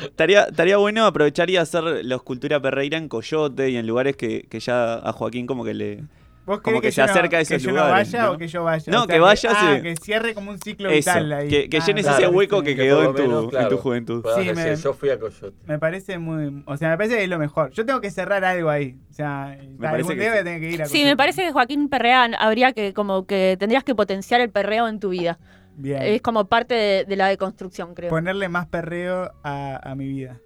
[0.03, 4.43] estaría, estaría bueno aprovechar y hacer la escultura perreira en Coyote y en lugares que,
[4.49, 6.03] que ya a Joaquín como que le.
[6.49, 8.31] ¿Vos Como que se yo no- acerca a esos que yo no vaya ¿no?
[8.31, 8.91] o que yo vaya?
[8.91, 9.81] No, O sea, que vaya, ah, sí.
[9.83, 11.47] que cierre como un ciclo Eso, vital ahí.
[11.47, 12.63] que, que Ah, llenes claro, ese hueco sí.
[12.65, 14.25] que Que quedó en tu, menos, en tu claro, juventud.
[14.35, 15.55] Sí, me- yo fui a Coyote.
[15.67, 16.63] Me parece muy.
[16.65, 17.69] O sea, me parece que es lo mejor.
[17.71, 18.97] Yo tengo que cerrar algo ahí.
[19.11, 20.29] O sea, parece algún que día sí.
[20.31, 21.09] voy a tener que ir a Sí, Coyote.
[21.11, 24.99] me parece que Joaquín Perrea habría que, como que tendrías que potenciar el perreo en
[24.99, 25.37] tu vida.
[25.75, 26.01] Bien.
[26.01, 28.09] Es como parte de, de la deconstrucción, creo.
[28.09, 30.39] Ponerle más perreo a, a mi vida.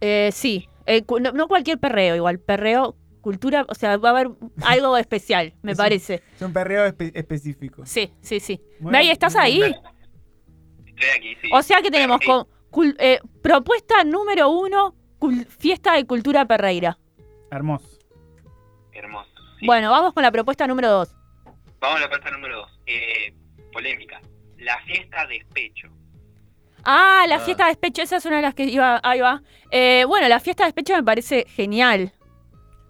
[0.00, 1.02] Eh, sí, Eh,
[1.32, 2.38] no cualquier perreo, igual.
[2.38, 2.94] Perreo,
[3.26, 4.28] cultura, o sea, va a haber
[4.62, 6.22] algo especial, me Es un- parece.
[6.36, 7.84] Es un perreo espe- específico.
[7.84, 8.60] Sí, sí, sí.
[8.78, 9.60] Bueno, May, ¿estás ahí?
[10.86, 11.48] Estoy aquí, sí.
[11.52, 16.98] O sea que tenemos con, cul- eh, propuesta número uno, cul- fiesta de cultura perreira.
[17.50, 17.98] Hermoso.
[18.92, 19.30] Hermoso.
[19.64, 21.12] Bueno, vamos con la propuesta número dos.
[21.80, 22.78] Vamos a la parte número dos.
[22.86, 23.34] Eh,
[23.72, 24.20] polémica.
[24.58, 25.88] La fiesta despecho.
[26.84, 27.40] Ah, la Ah.
[27.40, 29.42] fiesta de despecho, esa es una de las que iba, ahí va.
[29.72, 32.12] Eh, bueno, la fiesta de despecho me parece genial.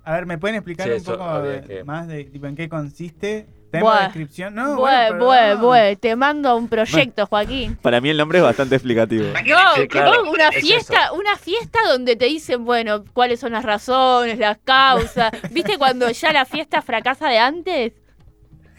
[0.06, 2.68] A ver, ¿me pueden explicar Sí, un eso poco que- más de tipo, en qué
[2.68, 3.46] consiste?
[3.72, 4.04] ¿Tenemos Buah.
[4.04, 4.54] descripción?
[4.54, 5.58] No, Bue, bueno, pero bue, no.
[5.58, 7.76] bue, te mando un proyecto, Joaquín.
[7.82, 9.24] Para mí el nombre es bastante explicativo.
[9.44, 13.50] No, Sí, claro, no, una es fiesta, una fiesta donde te dicen, bueno, cuáles son
[13.52, 15.32] las razones, las causas.
[15.50, 17.92] ¿Viste cuando ya la fiesta fracasa de antes?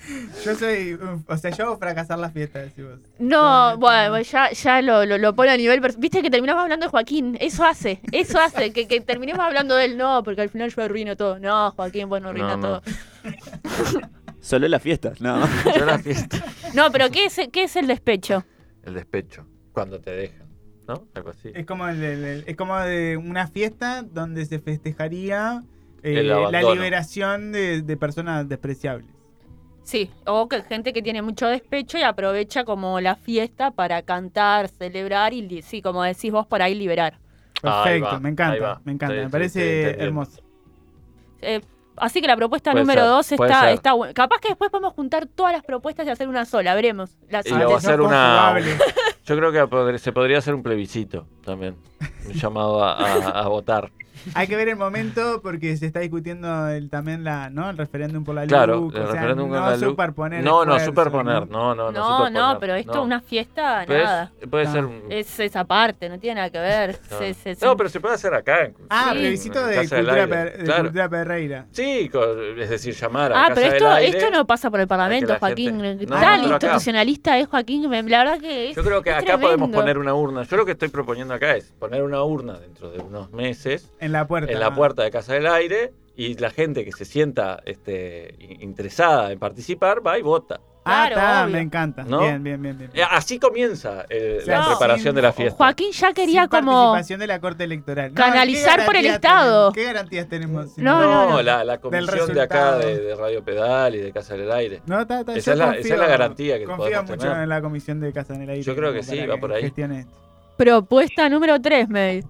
[0.46, 0.98] Yo soy.
[1.28, 3.00] O sea, yo hago fracasar la fiesta, decís vos.
[3.20, 5.82] No, bueno, ya, ya lo, lo, lo pone a nivel.
[5.98, 7.38] Viste que terminamos hablando de Joaquín.
[7.42, 8.72] Eso hace, eso hace.
[8.72, 9.98] Que, que terminemos hablando de él.
[9.98, 11.40] No, porque al final yo arruino todo.
[11.40, 12.82] No, Joaquín, bueno, arruina No, no.
[12.82, 12.82] todo.
[14.42, 15.46] Solo la fiesta, no.
[15.78, 16.44] Yo la fiesta.
[16.74, 18.46] No, pero ¿qué es, ¿qué es el despecho?
[18.84, 19.46] El despecho.
[19.74, 20.48] Cuando te dejan.
[20.88, 21.06] ¿No?
[21.16, 21.52] Algo así.
[21.54, 25.64] Es como, el- el- el- es como de una fiesta donde se festejaría
[26.02, 29.10] eh, la liberación de, de personas despreciables.
[29.88, 34.68] Sí, o que gente que tiene mucho despecho y aprovecha como la fiesta para cantar,
[34.68, 37.14] celebrar y, sí, como decís vos, por ahí liberar.
[37.64, 40.42] Ahí Perfecto, va, me encanta, me encanta, Sí, me parece sí, hermoso.
[41.42, 41.62] Eh,
[41.96, 43.70] así que la propuesta Puede número ser, dos está, ser.
[43.76, 44.14] está buena.
[44.14, 47.12] Capaz que después podemos juntar todas las propuestas y hacer una sola, veremos.
[47.30, 48.60] La Y lo va a hacer una.
[49.26, 51.78] Yo creo que se podría hacer un plebiscito también.
[52.26, 53.90] Un llamado a, a- a votar.
[54.34, 57.70] Hay que ver el momento porque se está discutiendo el, también la, ¿no?
[57.70, 58.50] el referéndum por la luz.
[58.50, 59.80] Claro, o el sea, referéndum con no la luz.
[59.82, 60.44] superponer.
[60.44, 61.48] No, no, superponer.
[61.50, 61.92] No, no, no.
[61.92, 63.00] No, superponer, no, pero esto no.
[63.00, 64.32] es una fiesta, nada.
[64.50, 64.86] puede ser.
[65.10, 67.00] Es esa parte, no tiene nada que ver.
[67.12, 67.18] no.
[67.20, 68.72] Se- se- se- No, pero se puede hacer acá.
[68.90, 69.20] Ah, Sí.
[69.20, 70.84] plebiscito de cultura, per- de claro.
[70.84, 71.66] cultura perreira.
[71.72, 72.10] Sí,
[72.58, 74.18] es decir, llamar a Ah, Casa pero del esto, Aire.
[74.18, 75.80] esto no pasa por el Parlamento, la Joaquín.
[75.82, 77.84] gente- Tal institucionalista es Joaquín.
[77.90, 78.76] La verdad que es.
[78.76, 80.44] Yo creo que acá podemos poner una urna.
[80.44, 84.07] Yo lo que estoy proponiendo acá es poner una urna dentro de unos meses En
[84.12, 84.52] la puerta.
[84.52, 88.62] en la puerta de Casa del Aire y la gente que se sienta este, in-
[88.62, 90.60] interesada en participar va y vota.
[90.90, 92.04] Ah, está, me encanta.
[92.04, 92.22] ¿No?
[92.22, 92.78] Bien, bien, bien.
[92.78, 92.90] bien.
[92.94, 95.58] Eh, Así comienza eh, la No, preparación sin- de la fiesta.
[95.58, 96.72] Joaquín ya quería Sin como.
[96.72, 98.14] participación de la Corte Electoral.
[98.14, 99.72] No, canalizar ¿qué por el Estado.
[99.72, 99.74] tenemos?
[99.74, 100.78] ¿Qué garantías tenemos?
[100.78, 101.42] No, no, no.
[101.42, 104.82] la, la comisión de acá de, de Radio Pedal y de Casa del Aire.
[104.86, 107.22] No, está, está, Esa es la- confío, esa es la garantía que confío podemos mucho
[107.22, 107.44] tener.
[107.44, 108.64] en la comisión de Casa en el Aire.
[108.64, 109.70] Yo creo que sí, va por ahí.
[110.56, 112.24] Propuesta número 3, May.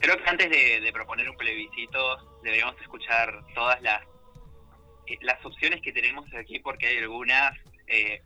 [0.00, 4.02] Creo que antes de, de proponer un plebiscito deberíamos escuchar todas las
[5.06, 7.52] eh, las opciones que tenemos aquí porque hay algunas
[7.86, 8.22] eh,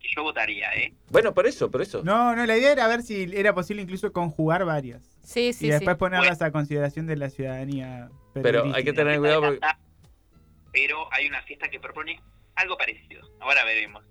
[0.00, 0.92] que yo votaría, ¿eh?
[1.10, 2.02] Bueno, por eso, por eso.
[2.04, 5.02] No, no, la idea era ver si era posible incluso conjugar varias.
[5.22, 5.98] Sí, sí, y después sí.
[5.98, 8.10] ponerlas a consideración de la ciudadanía.
[8.34, 9.60] Pero hay que tener cuidado porque...
[10.72, 12.20] Pero hay una fiesta que propone
[12.54, 13.26] algo parecido.
[13.40, 14.04] Ahora veremos.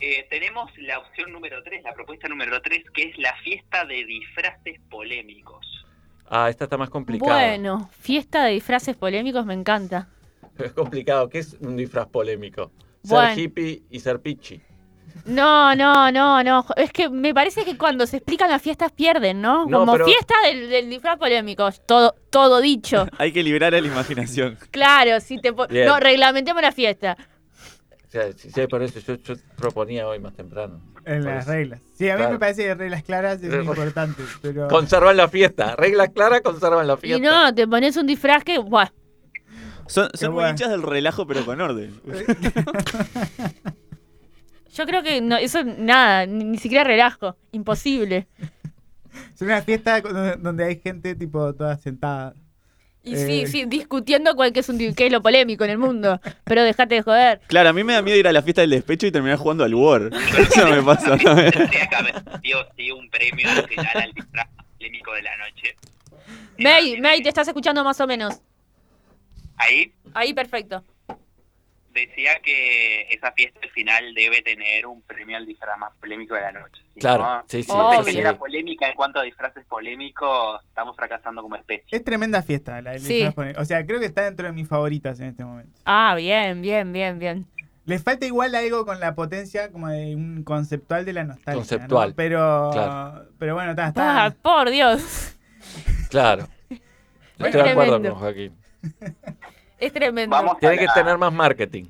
[0.00, 4.04] Eh, tenemos la opción número 3, la propuesta número 3, que es la fiesta de
[4.06, 5.66] disfraces polémicos.
[6.28, 7.34] Ah, esta está más complicada.
[7.48, 10.08] Bueno, fiesta de disfraces polémicos me encanta.
[10.58, 11.28] Es complicado.
[11.28, 12.70] ¿Qué es un disfraz polémico?
[13.02, 13.40] Ser Bueno.
[13.40, 14.60] hippie y ser pichi.
[15.26, 16.64] No, no, no, no.
[16.76, 19.66] Es que me parece que cuando se explican las fiestas pierden, ¿no?
[19.66, 21.68] No, Como pero- fiesta del, del disfraz polémico.
[21.86, 23.06] Todo, todo dicho.
[23.18, 24.56] Hay que liberar a la imaginación.
[24.70, 25.66] Claro, si te po-.
[25.68, 27.16] No, reglamentemos la fiesta.
[28.10, 30.80] O sea, sí, sí, por eso yo, yo proponía hoy más temprano.
[31.04, 31.52] En las eso.
[31.52, 31.80] reglas.
[31.94, 32.32] Sí, a mí Claro.
[32.32, 34.20] me parece que reglas claras es muy importante.
[34.42, 34.66] Pero...
[34.66, 35.76] Conservan la fiesta.
[35.76, 37.18] Regla clara, conservan la fiesta.
[37.18, 38.58] Y no, te pones un disfraz que.
[38.58, 38.88] Buah.
[39.86, 41.92] Son, son muy hinchas del relajo, pero con orden.
[44.74, 47.36] Yo creo que no, eso nada, ni, ni siquiera relajo.
[47.52, 48.26] Imposible.
[49.34, 50.00] Es una fiesta
[50.38, 52.34] donde hay gente tipo toda sentada.
[53.02, 55.78] Y Eh, sí, sí, discutiendo cuál que es, un, qué es lo polémico en el
[55.78, 56.20] mundo.
[56.44, 57.40] Pero dejate de joder.
[57.46, 59.64] Claro, a mí me da miedo ir a la fiesta del despecho y terminar jugando
[59.64, 60.10] al War.
[60.38, 61.54] Eso me pasa haber
[62.42, 65.76] sido sí, un premio que gana el disfraz polémico de la noche.
[66.58, 68.40] May, May, te estás escuchando más o menos.
[69.56, 70.84] Ahí, Ahí, perfecto.
[72.00, 76.34] De decía que esa fiesta al final debe tener un premio al disfraz más polémico
[76.34, 76.82] de la noche.
[76.94, 80.96] Si Claro, no, sí, sí, no se genera polémica en cuanto a disfraces polémicos, estamos
[80.96, 81.84] fracasando como especie.
[81.90, 83.14] Es tremenda fiesta la del Sí.
[83.14, 85.78] disfraz pone- O sea, creo que está dentro de mis favoritas en este momento.
[85.84, 87.46] Ah, bien, bien, bien, bien.
[87.86, 91.52] Le falta igual algo con la potencia como de un conceptual de la nostalgia.
[91.54, 91.58] ¿no?
[91.60, 93.28] Conceptual, Pero, claro.
[93.38, 94.24] pero bueno, está, está.
[94.26, 95.36] Ah, por Dios.
[96.08, 96.46] Claro.
[96.68, 96.80] Es
[97.38, 98.10] Estoy de acuerdo tremendo.
[98.10, 98.56] con Joaquín.
[99.80, 100.36] Es tremendo.
[100.36, 101.84] Vamos Tiene a que la- tener más marketing.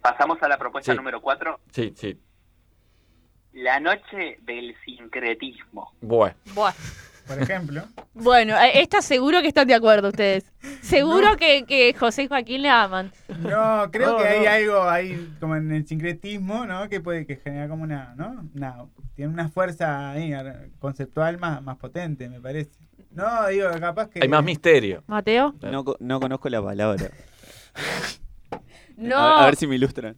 [0.00, 0.96] Pasamos a la propuesta Sí.
[0.96, 2.18] número 4, Sí, sí.
[3.52, 5.92] la noche del sincretismo.
[6.00, 6.36] Bueno.
[6.54, 6.72] Buah.
[7.26, 7.82] Por ejemplo.
[8.14, 10.50] Bueno, eh, esta seguro que están de acuerdo ustedes.
[10.80, 13.12] Seguro que, que José y Joaquín le aman.
[13.40, 14.72] No, creo No, que hay no.
[14.78, 16.88] algo ahí como en el sincretismo, ¿no?
[16.88, 18.48] Que puede que genera como una, ¿no?
[18.54, 18.76] Una,
[19.14, 20.32] tiene una fuerza ahí
[20.78, 22.70] conceptual más, más potente, me parece.
[23.10, 24.20] No, digo, capaz que.
[24.22, 25.02] Hay más misterio.
[25.06, 25.54] Mateo.
[25.62, 27.10] No, no conozco la palabra.
[28.96, 29.16] No.
[29.16, 30.16] A, a ver si me ilustran.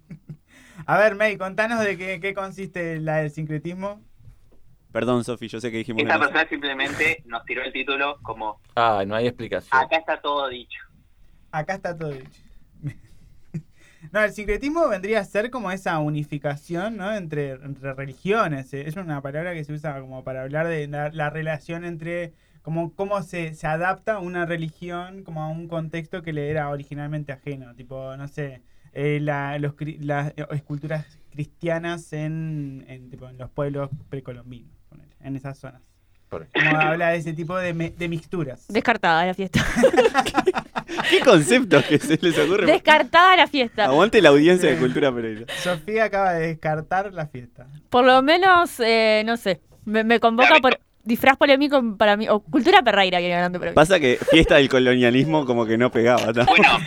[0.87, 4.01] A ver, May, contanos de qué, qué consiste la del sincretismo.
[4.93, 9.05] Perdón, Sofi, yo sé que dijimos Esta persona simplemente nos tiró el título como, Ah,
[9.07, 9.79] no hay explicación.
[9.81, 10.81] acá está todo dicho.
[11.53, 12.41] Acá está todo dicho.
[14.13, 17.13] No, el sincretismo vendría a ser como esa unificación ¿no?
[17.13, 18.73] entre, entre religiones.
[18.73, 18.85] eh.
[18.89, 22.33] Es una palabra que se usa como para hablar de la, la relación entre
[22.63, 27.33] como cómo se, se adapta una religión como a un contexto que le era originalmente
[27.33, 27.75] ajeno.
[27.75, 33.89] Tipo, no sé, eh, la- los las esculturas cristianas en, en, tipo, en los pueblos
[34.09, 34.73] precolombinos,
[35.21, 35.81] en esas zonas.
[36.29, 38.67] Como habla de ese tipo de, me- de mixturas.
[38.69, 39.65] Descartada la fiesta.
[41.11, 42.67] ¿Qué conceptos que se les ocurre?
[42.67, 43.87] Descartada la fiesta.
[43.87, 45.47] Aguante la audiencia de Cultura Pereira.
[45.59, 47.67] Sofía acaba de descartar la fiesta.
[47.89, 49.61] Por lo menos, eh, no sé.
[49.85, 50.79] Me, me convoca por
[51.11, 52.29] disfraz polémico para mí.
[52.29, 53.75] O cultura perreira viene ganando para mí.
[53.75, 56.33] Pasa que fiesta del colonialismo como que no pegaba.
[56.33, 56.45] ¿no?
[56.47, 56.79] Bueno,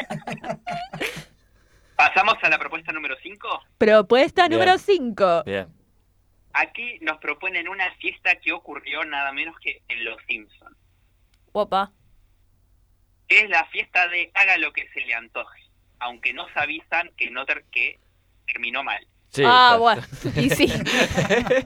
[1.95, 3.47] pasamos a la propuesta número 5.
[3.77, 4.59] Propuesta Bien.
[4.59, 5.43] número 5.
[5.45, 5.67] Bien.
[6.53, 10.77] Aquí nos proponen una fiesta que ocurrió nada menos que en Los Simpsons.
[11.51, 11.91] Opa.
[13.27, 15.61] Es la fiesta de haga lo que se le antoje.
[15.99, 17.99] Aunque nos avisan que, no ter- que
[18.45, 19.05] terminó mal.
[19.33, 20.01] Sí, ah, está- bueno.
[20.35, 20.71] Y sí.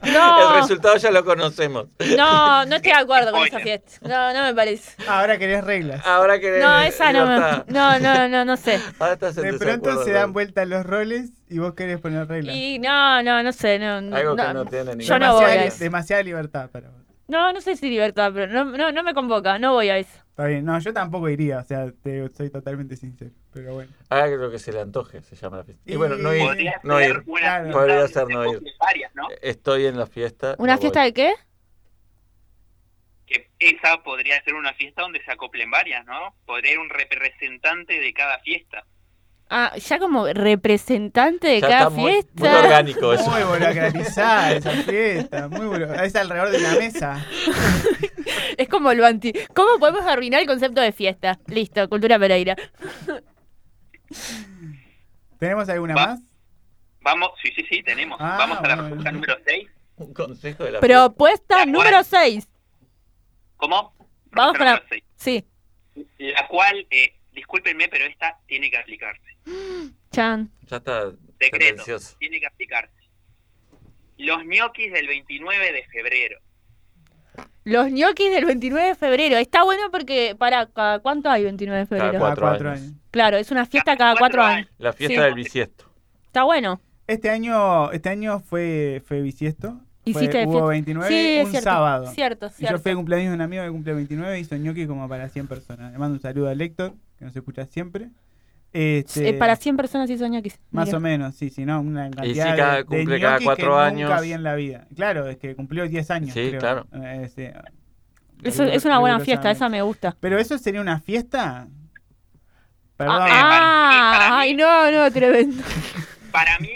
[0.02, 0.54] El No.
[0.60, 1.86] resultado ya lo conocemos.
[2.16, 3.92] No, no estoy de acuerdo con esa fiesta.
[4.02, 4.90] No, no me parece.
[5.06, 6.04] Ahora querés reglas.
[6.06, 7.38] Ahora que No, esa no me.
[7.72, 8.80] No, no, no, no sé.
[8.98, 12.56] Ahora estás en De pronto se dan vuelta los roles y vos querés poner reglas.
[12.56, 13.78] Y no, no, no sé.
[13.78, 15.76] No, Algo que no, tiene ni Yo no voy a eso.
[15.78, 16.98] demasiada libertad para vos.
[17.28, 19.58] No, no sé si libertad, pero no, no, no me convoca.
[19.58, 20.18] No voy a eso.
[20.30, 23.90] Está bien, no, yo tampoco iría, o sea, te, soy totalmente sincero, pero bueno.
[24.08, 25.82] Haga lo que se le antoje, se llama la fiesta.
[25.84, 26.42] Y, Y- bueno, no ir.
[26.46, 27.24] Podría No ser ir.
[27.24, 27.70] Claro.
[27.72, 28.62] Podría ser se no ir.
[28.78, 29.28] varias, ¿no?
[29.42, 30.54] Estoy en la fiesta.
[30.58, 31.08] ¿Una no fiesta voy.
[31.10, 31.34] de qué?
[33.26, 36.34] Que esa podría ser una fiesta donde se acoplen varias, ¿no?
[36.46, 38.84] Podría ir un representante de cada fiesta.
[39.50, 42.32] Ah, ya como representante de Ya cada está muy- fiesta.
[42.40, 43.30] muy orgánico eso.
[43.30, 47.26] Muy burocratizada esa fiesta, muy buro- Es alrededor de una mesa.
[48.58, 49.32] Es como lo anti.
[49.54, 51.38] ¿Cómo podemos arruinar el concepto de fiesta?
[51.46, 52.56] Listo, cultura Pereira.
[55.38, 56.06] ¿Tenemos alguna Va.
[56.08, 56.20] más?
[57.00, 58.18] Vamos, sí, sí, sí, tenemos.
[58.20, 58.88] Ah, Vamos a la bueno.
[58.88, 59.68] propuesta número 6.
[59.96, 62.48] Un consejo de la Propuesta La número cual- 6.
[63.56, 63.94] ¿Cómo?
[64.30, 64.82] Vamos la.
[64.88, 65.02] seis.
[65.16, 65.44] Sí.
[66.18, 69.36] La cual, eh, discúlpenme, pero esta tiene que aplicarse.
[70.12, 70.50] Chan.
[70.66, 71.06] Ya está
[71.38, 72.16] Decreto, tendencioso.
[72.18, 72.92] tiene que aplicarse.
[74.18, 76.38] Los ñoquis del 29 de febrero.
[77.64, 79.36] Los ñoquis del 29 de febrero.
[79.36, 82.18] Está bueno porque, para, ¿cada cuánto hay 29 de Cada febrero?
[82.20, 82.82] cuatro, Cada cuatro años.
[82.82, 82.94] años.
[83.10, 84.68] Claro, es una fiesta cada Cada cuatro cuatro años.
[84.78, 85.20] La fiesta Sí.
[85.24, 85.84] del bisiesto.
[86.26, 86.80] Está bueno.
[87.06, 89.80] Este año, este año fue, fue bisiesto.
[90.10, 90.66] Hiciste hubo fiesta.
[90.68, 92.06] 29 Sí, es un cierto, sábado.
[92.12, 92.78] cierto, Y yo cierto.
[92.80, 95.46] fui de cumpleaños de un amigo que cumple 29 y hizo ñoqui como para 100
[95.46, 95.92] personas.
[95.92, 98.08] Le mando un saludo a Héctor, que nos escucha siempre.
[98.72, 100.58] Este, Eh, para 100 personas hizo ñoquis.
[100.70, 100.98] Más Mira.
[100.98, 101.80] o menos, sí, sí, ¿no?
[101.80, 104.10] Una cantidad sí, cada- de, de cumple cada cuatro que años.
[104.10, 104.86] Nunca vi en la vida.
[104.94, 106.34] Claro, es que cumplió 10 años.
[106.34, 106.60] Sí, creo.
[106.60, 106.86] claro.
[106.92, 107.54] Eh, este,
[108.42, 110.14] Eso, es una buena fiesta, esa me gusta.
[110.20, 111.66] Pero eso sería una fiesta.
[112.96, 113.16] Perdón.
[113.20, 115.62] Ah, para mí- ay, no, no, tremendo.
[116.30, 116.68] Para mí,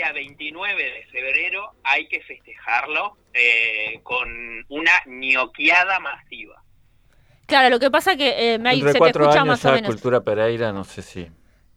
[0.00, 4.28] día 29 de febrero hay que festejarlo eh, con
[4.70, 6.62] una ñoqueada masiva.
[7.46, 9.68] Claro, lo que pasa que eh, May, Entre se te cuatro escucha años más o
[9.68, 9.90] ya menos.
[9.90, 11.30] Cultura Pereira, no sé si.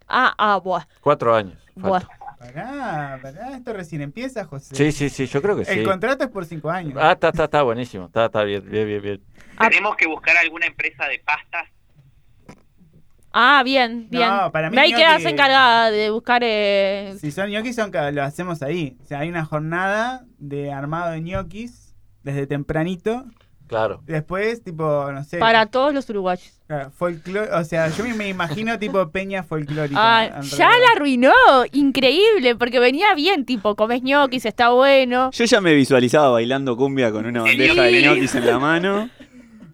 [0.07, 0.85] Ah, ah, buah.
[1.01, 1.57] Cuatro años.
[1.75, 1.99] buah.
[1.99, 2.17] falta.
[2.39, 4.75] Pará, pará, esto recién empieza, José.
[4.75, 5.79] Sí, sí, sí, yo creo que sí.
[5.79, 6.97] El contrato es por 5 años.
[6.97, 8.05] Ah, está, está, está buenísimo.
[8.05, 9.23] Está, está bien, bien, bien, bien.
[9.57, 11.69] Tenemos que buscar alguna empresa de pastas.
[13.33, 14.29] Ah, bien, bien.
[14.29, 16.41] No, para mí ñoqui- quedas encargada de buscar.
[16.45, 17.15] Eh...
[17.19, 18.95] Si son ñoquis, son, que lo hacemos ahí.
[19.01, 23.25] O sea, hay una jornada de armado de ñoquis desde tempranito.
[23.67, 24.01] Claro.
[24.05, 25.39] Después, tipo, no sé.
[25.39, 26.59] Para todos los uruguayos.
[26.67, 29.95] Claro, folclor- o sea, yo me- imagino tipo peña folclórica.
[29.99, 31.31] Ah, ya la arruinó.
[31.71, 35.31] Increíble, porque venía bien, tipo, comes ñoquis, está bueno.
[35.31, 39.09] Yo ya me visualizaba bailando cumbia con una bandeja de ñoquis en la mano.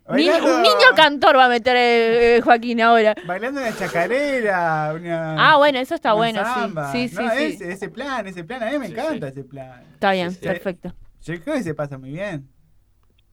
[0.10, 3.16] Bailando- un niño cantor va a meter eh, eh, Joaquín ahora.
[3.26, 5.36] Bailando una chacarera, una.
[5.52, 6.52] Ah, bueno, eso está bueno, sí.
[6.54, 6.92] samba.
[6.92, 7.44] Sí, sí, No, sí.
[7.44, 9.84] Ese, ese plan, ese plan, a mí me encanta ese plan.
[9.94, 10.40] Está bien, Sí.
[10.42, 10.94] perfecto.
[11.24, 12.48] Yo creo que se pasa muy bien.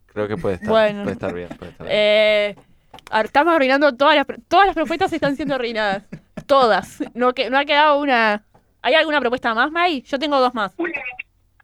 [0.06, 1.02] Creo que puede estar, Bueno.
[1.02, 1.48] puede estar bien.
[1.48, 1.98] Puede estar bien.
[1.98, 2.56] Eh,
[3.24, 6.04] estamos arruinando todas las, pro- todas las propuestas están siendo arruinadas.
[6.46, 6.98] Todas.
[7.14, 8.44] No, que, no ha quedado una.
[8.82, 10.02] ¿Hay alguna propuesta más, May?
[10.02, 10.72] Yo tengo dos más.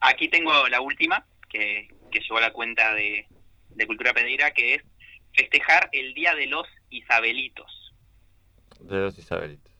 [0.01, 3.27] Aquí tengo la última, que, que llegó a la cuenta de,
[3.71, 4.83] de Cultura Pereira, que es
[5.35, 7.93] festejar el Día de los Isabelitos.
[8.81, 9.73] De los Isabelitos.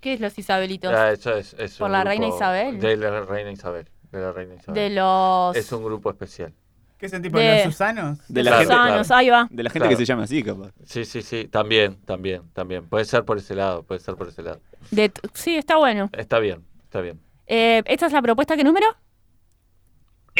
[0.00, 0.92] ¿Qué es los Isabelitos?
[0.94, 2.80] Ah, eso es, es ¿Por la reina Isabel?
[2.80, 3.86] De la reina Isabel.
[4.10, 4.74] De la reina Isabel.
[4.82, 5.56] De los.
[5.56, 6.52] Es un grupo especial.
[6.98, 8.18] ¿Qué son tipo De- los Susanos?
[8.28, 9.48] De la Claro, gente, Sanos, ahí va.
[9.50, 9.90] de la gente Claro.
[9.90, 10.72] que se llama así, capaz.
[10.84, 11.48] Sí, sí, sí.
[11.48, 12.86] También, también, también.
[12.88, 14.60] Puede ser por ese lado, puede ser por ese lado.
[14.90, 16.10] De sí, está bueno.
[16.12, 17.20] Está bien, está bien.
[17.46, 18.56] Eh, ¿Esta es la propuesta?
[18.56, 18.86] ¿Qué número?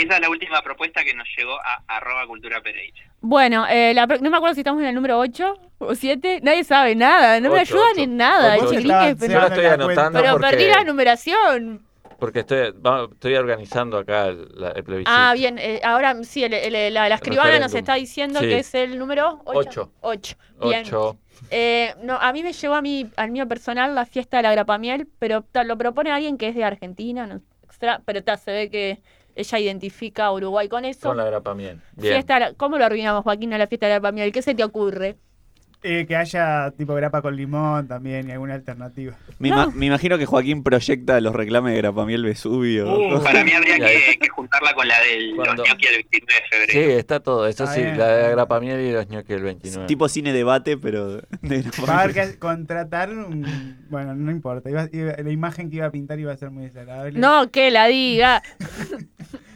[0.02, 3.00] Esa es la última propuesta que nos llegó a arroba Cultura Pereira.
[3.20, 6.40] Bueno, eh, la no me acuerdo si estamos en el número 8 o 7.
[6.42, 7.38] Nadie sabe nada.
[7.40, 8.00] No me ayudan ocho.
[8.02, 11.82] en nada, Ocho, pero- Yo estoy anotando Pero porque, perdí la numeración.
[12.18, 15.10] porque estoy, va- estoy organizando acá el, la- el plebiscito.
[15.14, 15.58] Ah, bien.
[15.58, 18.46] eh, ahora sí, el- el- la, la escribana nos está diciendo Sí.
[18.46, 19.58] que es el número 8.
[19.68, 19.92] Ocho.
[20.00, 20.36] 8.
[20.62, 20.82] Bien.
[20.86, 21.18] Ocho.
[21.50, 24.52] Eh, no, a mí me llegó a mí, al mío personal la fiesta de la
[24.52, 28.52] grapamiel, pero ta, lo propone alguien que es de Argentina, no, extra, pero ta, se
[28.52, 29.00] ve que
[29.34, 31.08] ella identifica a Uruguay con eso.
[31.08, 31.80] Con la grapa miel.
[31.92, 32.14] Bien.
[32.14, 34.32] Fiesta, ¿Cómo lo arruinamos, Joaquín, a la fiesta de la grapamiel?
[34.32, 35.16] ¿Qué se te ocurre?
[35.82, 39.16] Eh, que haya tipo grapa con limón también y alguna alternativa.
[39.38, 43.16] Me, ima- me imagino que Joaquín proyecta los reclames de Grapamiel Vesubio.
[43.16, 46.42] Uh, Para mí habría que, que juntarla con la del los Cuando- ñoquis del 29
[46.50, 46.98] de Sí, febrero.
[46.98, 47.46] está todo.
[47.46, 47.96] Eso sí, bien.
[47.98, 49.86] la de grapa miel y los ñoquis del 29.
[49.86, 51.22] tipo cine debate, pero de
[51.86, 52.32] Va a haber Grapamiel.
[52.32, 53.78] que contratar un...
[53.88, 54.68] Bueno, no importa.
[54.68, 57.18] iba- iba- la imagen que iba a pintar iba a ser muy desagradable.
[57.18, 58.42] No, que la diga.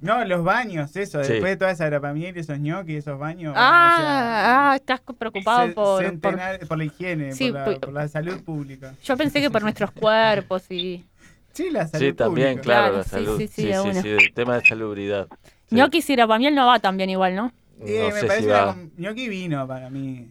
[0.00, 1.22] No, los baños, eso.
[1.22, 1.32] Sí.
[1.32, 3.52] Después de toda esa grapamiel, esos ñoquis, esos baños.
[3.56, 7.92] Ah, ah, estás preocupado se- por, por- centenar- por la higiene, Sí, por, la, por
[7.92, 8.94] la salud pública.
[9.04, 11.04] Yo pensé que por nuestros cuerpos y...
[11.52, 12.62] Sí, la salud Sí, también, pública.
[12.62, 13.38] claro, Claro, la sí, salud.
[13.38, 15.28] sí, Sí, sí, de sí, sí, el tema de salubridad.
[15.68, 15.74] Sí.
[15.76, 17.52] Ñoquis y grapamiel no va tan bien igual, ¿no?
[17.82, 18.76] Eh, No me sé parece si va.
[18.96, 20.30] ñoqui vino para mí.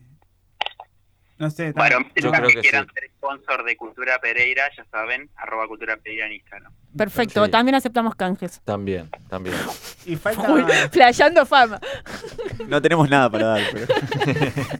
[1.40, 2.92] No sé, Bueno, Yo creo que quieran sí.
[2.94, 6.72] ser sponsor de Cultura Pereira, ya saben, arroba Cultura Pereira en Instagram.
[6.98, 7.52] Perfecto, Sí.
[7.52, 8.60] también aceptamos canjes.
[8.66, 9.56] También, también.
[10.06, 10.52] Y falta.
[10.52, 11.80] Uy, Flayando fama.
[12.68, 13.88] No tenemos nada para dar, pero.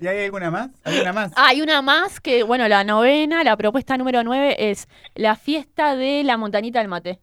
[0.00, 0.70] ¿Y hay alguna más?
[0.84, 1.32] ¿Alguna más?
[1.34, 5.96] Ah, hay una más que, bueno, la novena, la propuesta número nueve es la fiesta
[5.96, 7.20] de la montañita del mate.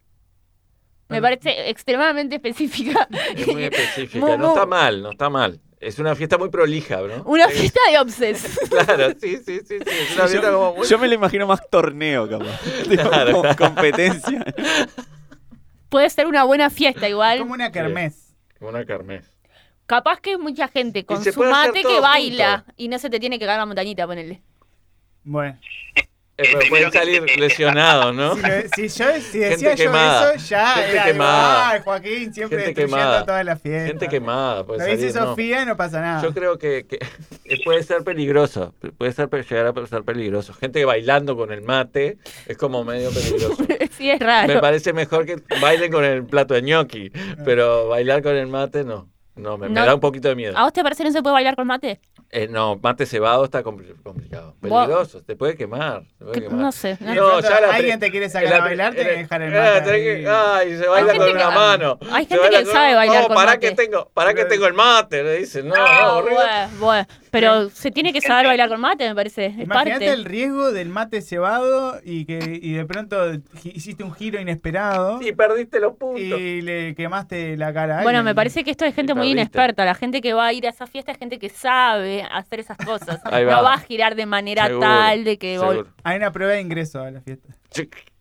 [1.08, 3.08] Me parece extremadamente específica.
[3.36, 4.26] Es muy específica.
[4.38, 5.60] No está mal, no está mal.
[5.78, 7.22] Es una fiesta muy prolija, ¿no?
[7.24, 8.58] Una fiesta de obses.
[8.70, 9.78] Claro, sí, sí, sí.
[9.78, 9.84] sí.
[9.86, 10.88] Es una fiesta como Yo, muy...
[10.88, 12.60] yo me lo imagino más torneo, capaz.
[12.88, 14.44] Claro, como competencia.
[15.88, 17.38] Puede ser una buena fiesta igual.
[17.38, 18.34] Como una kermés.
[18.58, 19.24] Como una kermés.
[19.86, 22.74] Capaz que hay mucha gente con su mate que baila junto.
[22.76, 24.42] y no se te tiene que caer la montañita, ponele.
[25.22, 25.58] Bueno.
[26.38, 28.34] Eh, pero pueden salir lesionados, ¿no?
[28.74, 30.34] Si, yo, si decía Gente yo quemada.
[30.34, 31.82] eso, ya Gente era quemada.
[31.82, 33.24] Joaquín siempre Gente destruyendo quemada.
[33.26, 33.86] toda la fiesta.
[33.86, 34.64] Gente quemada.
[34.66, 35.26] Puede Lo dice salir, no.
[35.30, 36.22] Sofía y no pasa nada.
[36.22, 36.98] Yo creo que, que
[37.64, 38.74] puede ser peligroso.
[38.98, 40.52] Puede ser, llegar a ser peligroso.
[40.52, 43.56] Gente bailando con el mate es como medio peligroso.
[43.96, 44.52] sí, es raro.
[44.52, 47.12] Me parece mejor que bailen con el plato de ñoqui,
[47.46, 49.08] pero bailar con el mate no.
[49.36, 49.84] No, me, me No.
[49.86, 50.56] da un poquito de miedo.
[50.56, 52.00] ¿A vos te parece que no se puede bailar con mate?
[52.30, 54.54] Eh, no, mate cebado está compli- complicado.
[54.60, 56.02] Peligroso, te puede quemar.
[56.18, 56.58] te puede Que- quemar.
[56.60, 59.42] no sé, no No, ya la Alguien te quiere sacar la a bailar, eh, dejar
[59.42, 60.24] el eh, mate ahí.
[60.26, 61.98] Ay, se baila con que- una mano.
[62.10, 63.68] hay gente que sabe bailar no, con pará mate.
[63.68, 65.68] que tengo, pará que tengo el mate, le dicen.
[65.68, 66.34] No, no, Ah, horrible.
[66.34, 67.06] bueno, bueno.
[67.40, 69.46] Pero se tiene que saber bailar con mate, me parece.
[69.46, 70.12] Es Imagínate parte.
[70.12, 73.16] el riesgo del mate cebado y que y de pronto
[73.64, 76.20] hiciste un giro inesperado Y perdiste los puntos.
[76.40, 79.84] y le quemaste la cara a Bueno, me parece que esto es gente muy inexperta.
[79.84, 82.78] La gente que va a ir a esa fiesta es gente que sabe hacer esas
[82.78, 83.20] cosas.
[83.24, 83.56] Ahí va.
[83.56, 85.58] No va a girar de manera Seguro, tal de que...
[85.58, 85.86] vol-.
[86.04, 87.54] Hay una prueba de ingreso a la fiesta.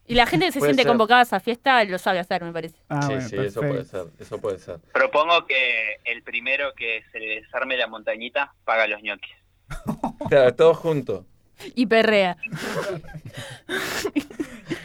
[0.08, 0.88] Y la gente que se siente ser.
[0.88, 2.76] convocada a esa fiesta lo sabe hacer, me parece.
[2.90, 4.80] Ah, sí, bueno, sí, eso puede ser, eso puede ser.
[4.94, 9.34] Propongo que el primero que se le desarme la montañita paga los ñoquis.
[10.30, 11.26] Claro, todos juntos.
[11.76, 12.38] Y perrea.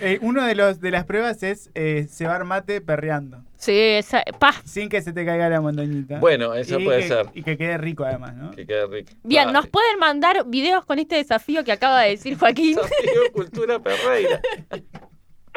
[0.03, 3.43] Eh, uno de los de las pruebas es eh, cebar mate perreando.
[3.57, 4.23] Sí, esa...
[4.39, 4.53] Pa.
[4.65, 6.19] Sin que se te caiga la montañita.
[6.19, 7.27] Bueno, eso Y puede que- ser.
[7.35, 8.51] Y que quede rico además, ¿no?
[8.51, 9.13] Que quede rico.
[9.23, 12.77] Bien, Ah, nos pueden mandar videos con este desafío que acaba de decir Joaquín.
[12.77, 14.41] Desafío Cultura Perreira.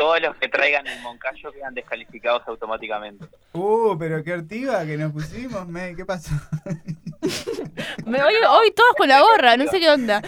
[0.03, 3.25] Todos los que traigan el Moncayo quedan descalificados automáticamente.
[3.53, 6.33] Uh, pero qué ortiga que nos pusimos, me, ¿qué pasó?
[8.05, 10.21] Me voy hoy todos con la gorra, no sé qué onda.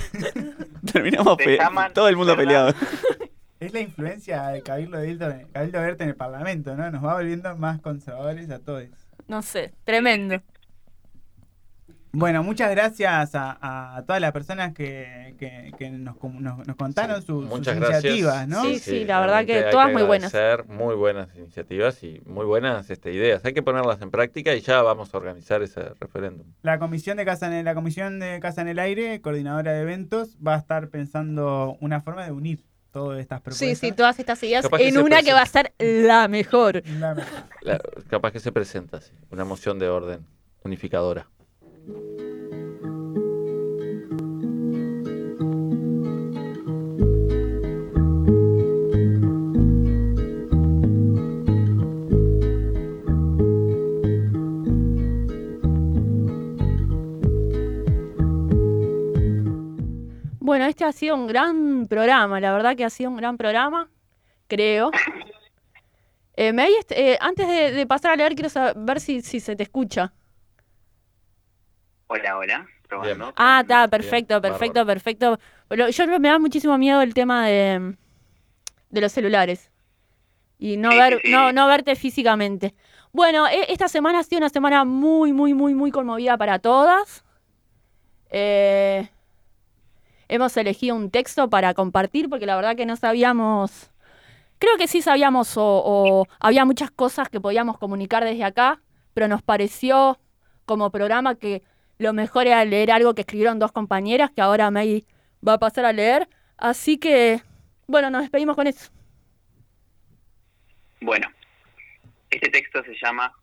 [0.93, 2.73] Terminamos Te pe- llaman, todo el mundo ¿verdad?
[2.73, 2.73] peleado.
[3.59, 4.97] Es la influencia de Cabildo
[5.51, 6.89] Cabildo en el Parlamento, ¿no?
[6.91, 8.83] Nos va volviendo más conservadores a todos.
[9.27, 10.41] No sé, tremendo.
[12.17, 16.75] Bueno, muchas gracias a, a todas las personas que, que, que nos, com- nos, nos
[16.75, 18.03] contaron sus, sus Muchas gracias.
[18.05, 18.63] iniciativas, ¿no?
[18.63, 20.33] Sí, sí, la verdad que todas muy buenas.
[20.67, 23.43] Muy buenas iniciativas y muy buenas este, ideas.
[23.43, 26.47] Hay que ponerlas en práctica y ya vamos a organizar ese referéndum.
[26.61, 29.81] La comisión de Casa en el, la comisión de Casa en el Aire, coordinadora de
[29.81, 33.67] eventos, va a estar pensando una forma de unir todas estas propuestas.
[33.67, 35.35] Sí, sí, todas estas ideas Capaz que en se una que presenta.
[35.35, 36.81] va a ser la mejor.
[37.61, 40.25] La- capaz que se presenta así, una moción de orden
[40.63, 41.27] unificadora.
[60.39, 63.89] Bueno, este ha sido un gran programa, la verdad que ha sido un gran programa,
[64.47, 64.91] creo.
[66.37, 69.39] Eh, me hay est- eh, antes de, de pasar a leer, quiero saber si, si
[69.39, 70.11] se te escucha.
[72.07, 72.67] Hola, hola.
[72.87, 73.33] Probando.
[73.35, 75.39] Ah, está, perfecto, Bien, perfecto, perfecto.
[75.67, 77.95] Pero yo me da muchísimo miedo el tema de,
[78.89, 79.71] de los celulares.
[80.59, 81.31] Y no, Sí, ver, sí.
[81.31, 82.75] No, no verte físicamente.
[83.11, 87.25] Bueno, e- esta semana ha sido una semana muy, muy, muy, muy conmovida para todas.
[88.29, 89.09] Eh,
[90.27, 93.91] hemos elegido un texto para compartir porque la verdad que no sabíamos...
[94.59, 98.81] Creo que sí sabíamos o, o había muchas cosas que podíamos comunicar desde acá,
[99.13, 100.17] pero nos pareció
[100.65, 101.61] como programa que
[101.97, 105.05] lo mejor era leer algo que escribieron dos compañeras que ahora May
[105.47, 106.27] va a pasar a leer.
[106.57, 107.41] Así que,
[107.87, 108.91] bueno, nos despedimos con eso.
[111.01, 111.27] Bueno,
[112.29, 113.33] este texto se llama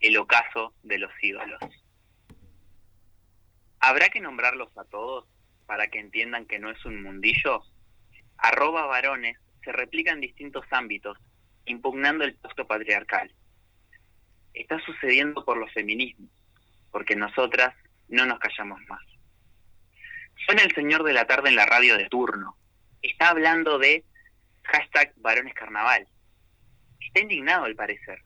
[0.00, 1.60] El ocaso de los ídolos.
[3.80, 5.26] ¿Habrá que nombrarlos a todos
[5.66, 7.62] para que entiendan que no es un mundillo?
[8.38, 11.18] Arroba varones se replica en distintos ámbitos,
[11.66, 13.32] impugnando el pacto patriarcal.
[14.54, 16.30] Está sucediendo por los feminismos,
[16.90, 17.74] porque nosotras
[18.08, 19.02] no nos callamos más.
[20.44, 22.56] Suena el señor de la tarde en la radio de turno.
[23.02, 24.04] Está hablando de
[24.64, 26.06] hashtag varones carnaval.
[27.00, 28.22] Está indignado al parecer.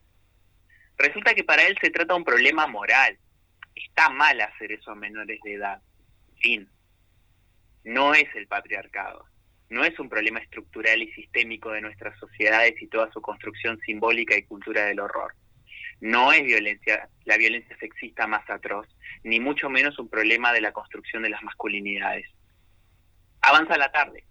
[0.99, 3.19] Resulta que para él se trata de un problema moral.
[3.75, 5.81] Está mal hacer eso a menores de edad.
[6.41, 6.69] Fin.
[7.85, 9.25] No es el patriarcado.
[9.71, 14.37] No es un problema estructural y sistémico de nuestras sociedades y toda su construcción simbólica
[14.37, 15.35] y cultura del horror.
[16.01, 18.89] No es violencia, la violencia sexista más atroz,
[19.23, 22.27] ni mucho menos un problema de la construcción de las masculinidades.
[23.43, 24.25] Avanza la tarde.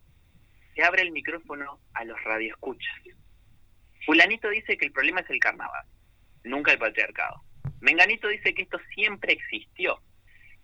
[0.75, 2.95] Se abre el micrófono a los radioescuchas.
[4.05, 5.85] Fulanito dice que el problema es el carnaval,
[6.43, 7.43] nunca el patriarcado.
[7.81, 10.01] Menganito dice que esto siempre existió,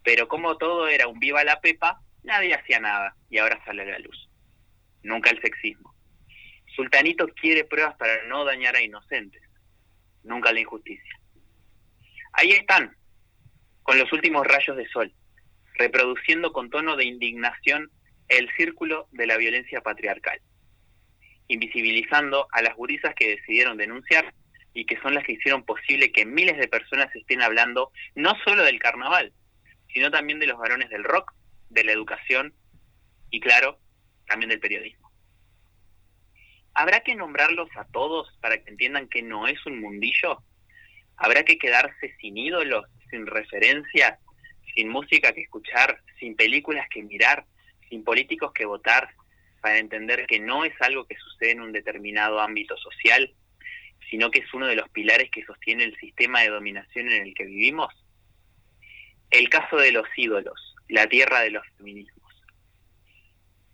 [0.03, 3.85] pero como todo era un viva la pepa, nadie hacía nada y ahora sale a
[3.85, 4.29] la luz.
[5.03, 5.93] Nunca el sexismo.
[6.75, 9.41] Sultanito quiere pruebas para no dañar a inocentes,
[10.25, 11.19] nunca la injusticia.
[12.33, 12.95] Ahí están,
[13.83, 15.13] con los últimos rayos de sol,
[15.75, 17.89] reproduciendo con tono de indignación
[18.27, 20.41] el círculo de la violencia patriarcal
[21.47, 24.33] invisibilizando a las gurisas que decidieron denunciar
[24.73, 28.63] y que son las que hicieron posible que miles de personas estén hablando no solo
[28.63, 29.31] del carnaval,
[29.93, 31.33] sino también de los varones del rock,
[31.69, 32.53] de la educación
[33.29, 33.79] y claro,
[34.27, 35.04] también del periodismo.
[36.75, 40.43] ¿Habrá que nombrarlos a todos para que entiendan que no es un mundillo?
[41.15, 44.19] ¿Habrá que quedarse sin ídolos, sin referencias,
[44.75, 47.45] sin música que escuchar, sin películas que mirar,
[47.89, 49.09] sin políticos que votar,
[49.61, 53.33] para entender que no es algo que sucede en un determinado ámbito social,
[54.09, 57.33] sino que es uno de los pilares que sostiene el sistema de dominación en el
[57.33, 57.93] que vivimos?
[59.31, 62.33] El caso de los ídolos, la tierra de los feminismos.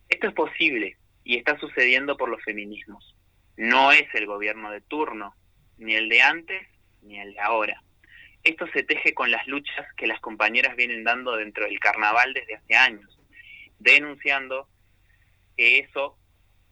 [0.08, 3.16] Esto es posible y está sucediendo por los feminismos.
[3.58, 5.36] No es el gobierno de turno,
[5.78, 6.68] ni el de antes,
[7.02, 7.82] ni el de ahora.
[8.44, 12.56] Esto se teje con las luchas que las compañeras vienen dando dentro del carnaval desde
[12.56, 13.20] hace años,
[13.78, 14.68] denunciando
[15.56, 16.18] que eso,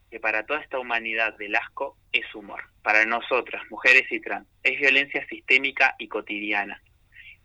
[0.09, 2.63] que para toda esta humanidad del asco, es humor.
[2.81, 6.81] Para nosotras, mujeres y trans, es violencia sistémica y cotidiana.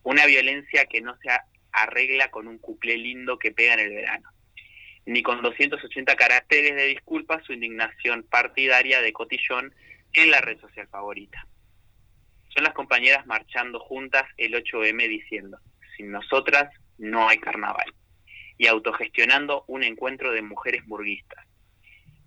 [0.02, 1.28] Una violencia que no se
[1.72, 4.31] arregla con un cuplé lindo que pega en el verano,
[5.06, 9.74] ni con 280 caracteres de disculpa su indignación partidaria de cotillón
[10.12, 11.47] en la red social favorita.
[12.48, 15.59] Son las compañeras marchando juntas el 8M diciendo,
[15.97, 17.93] sin nosotras no hay carnaval
[18.56, 21.44] y autogestionando un encuentro de mujeres burguistas.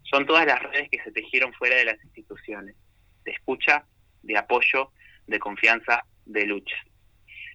[0.03, 2.75] Son todas las redes que se tejieron fuera de las instituciones,
[3.23, 3.85] de escucha,
[4.23, 4.91] de apoyo,
[5.25, 6.77] de confianza, de lucha.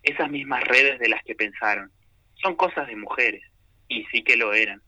[0.02, 1.92] Esas mismas redes de las que pensaron,
[2.34, 3.42] son cosas de mujeres,
[3.88, 4.82] y sí que lo eran.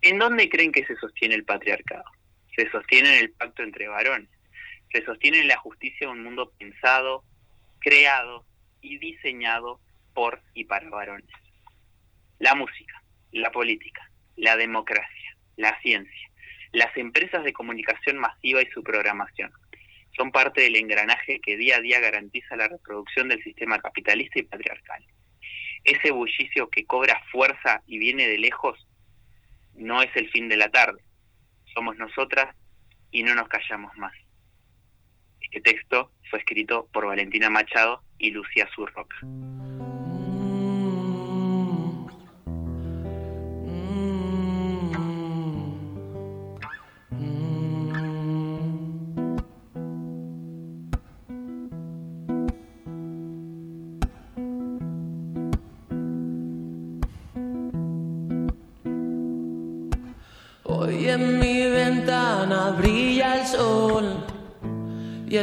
[0.00, 2.04] ¿En dónde creen que se sostiene el patriarcado?
[2.54, 4.30] Se sostiene en el pacto entre varones,
[4.92, 7.24] se sostiene en la justicia de un mundo pensado,
[7.80, 8.44] creado
[8.80, 9.80] y diseñado
[10.14, 11.30] por y para varones.
[12.38, 13.02] La música,
[13.32, 16.30] la política, la democracia, la ciencia,
[16.72, 19.52] las empresas de comunicación masiva y su programación
[20.16, 24.42] son parte del engranaje que día a día garantiza la reproducción del sistema capitalista y
[24.42, 25.04] patriarcal.
[25.84, 28.87] Ese bullicio que cobra fuerza y viene de lejos
[29.78, 31.02] no es el fin de la tarde.
[31.74, 32.54] Somos nosotras
[33.10, 34.12] y no nos callamos más.
[35.40, 39.16] Este texto fue escrito por Valentina Machado y Lucía Zurroca.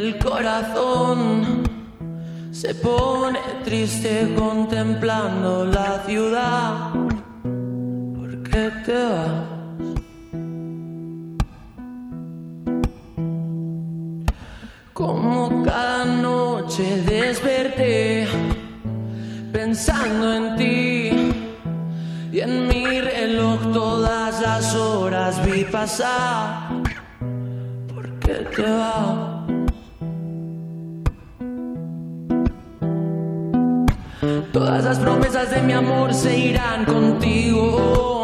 [0.06, 1.64] El corazón
[2.52, 6.92] se pone triste contemplando la ciudad.
[8.16, 9.46] ¿Por qué te vas?
[14.94, 18.28] Como cada noche desperté
[19.52, 21.34] pensando en ti
[22.32, 26.70] y en mi reloj todas las horas vi pasar.
[27.88, 29.35] ¿Por qué te vas?
[34.66, 38.15] Todas las promesas de mi amor se irán contigo.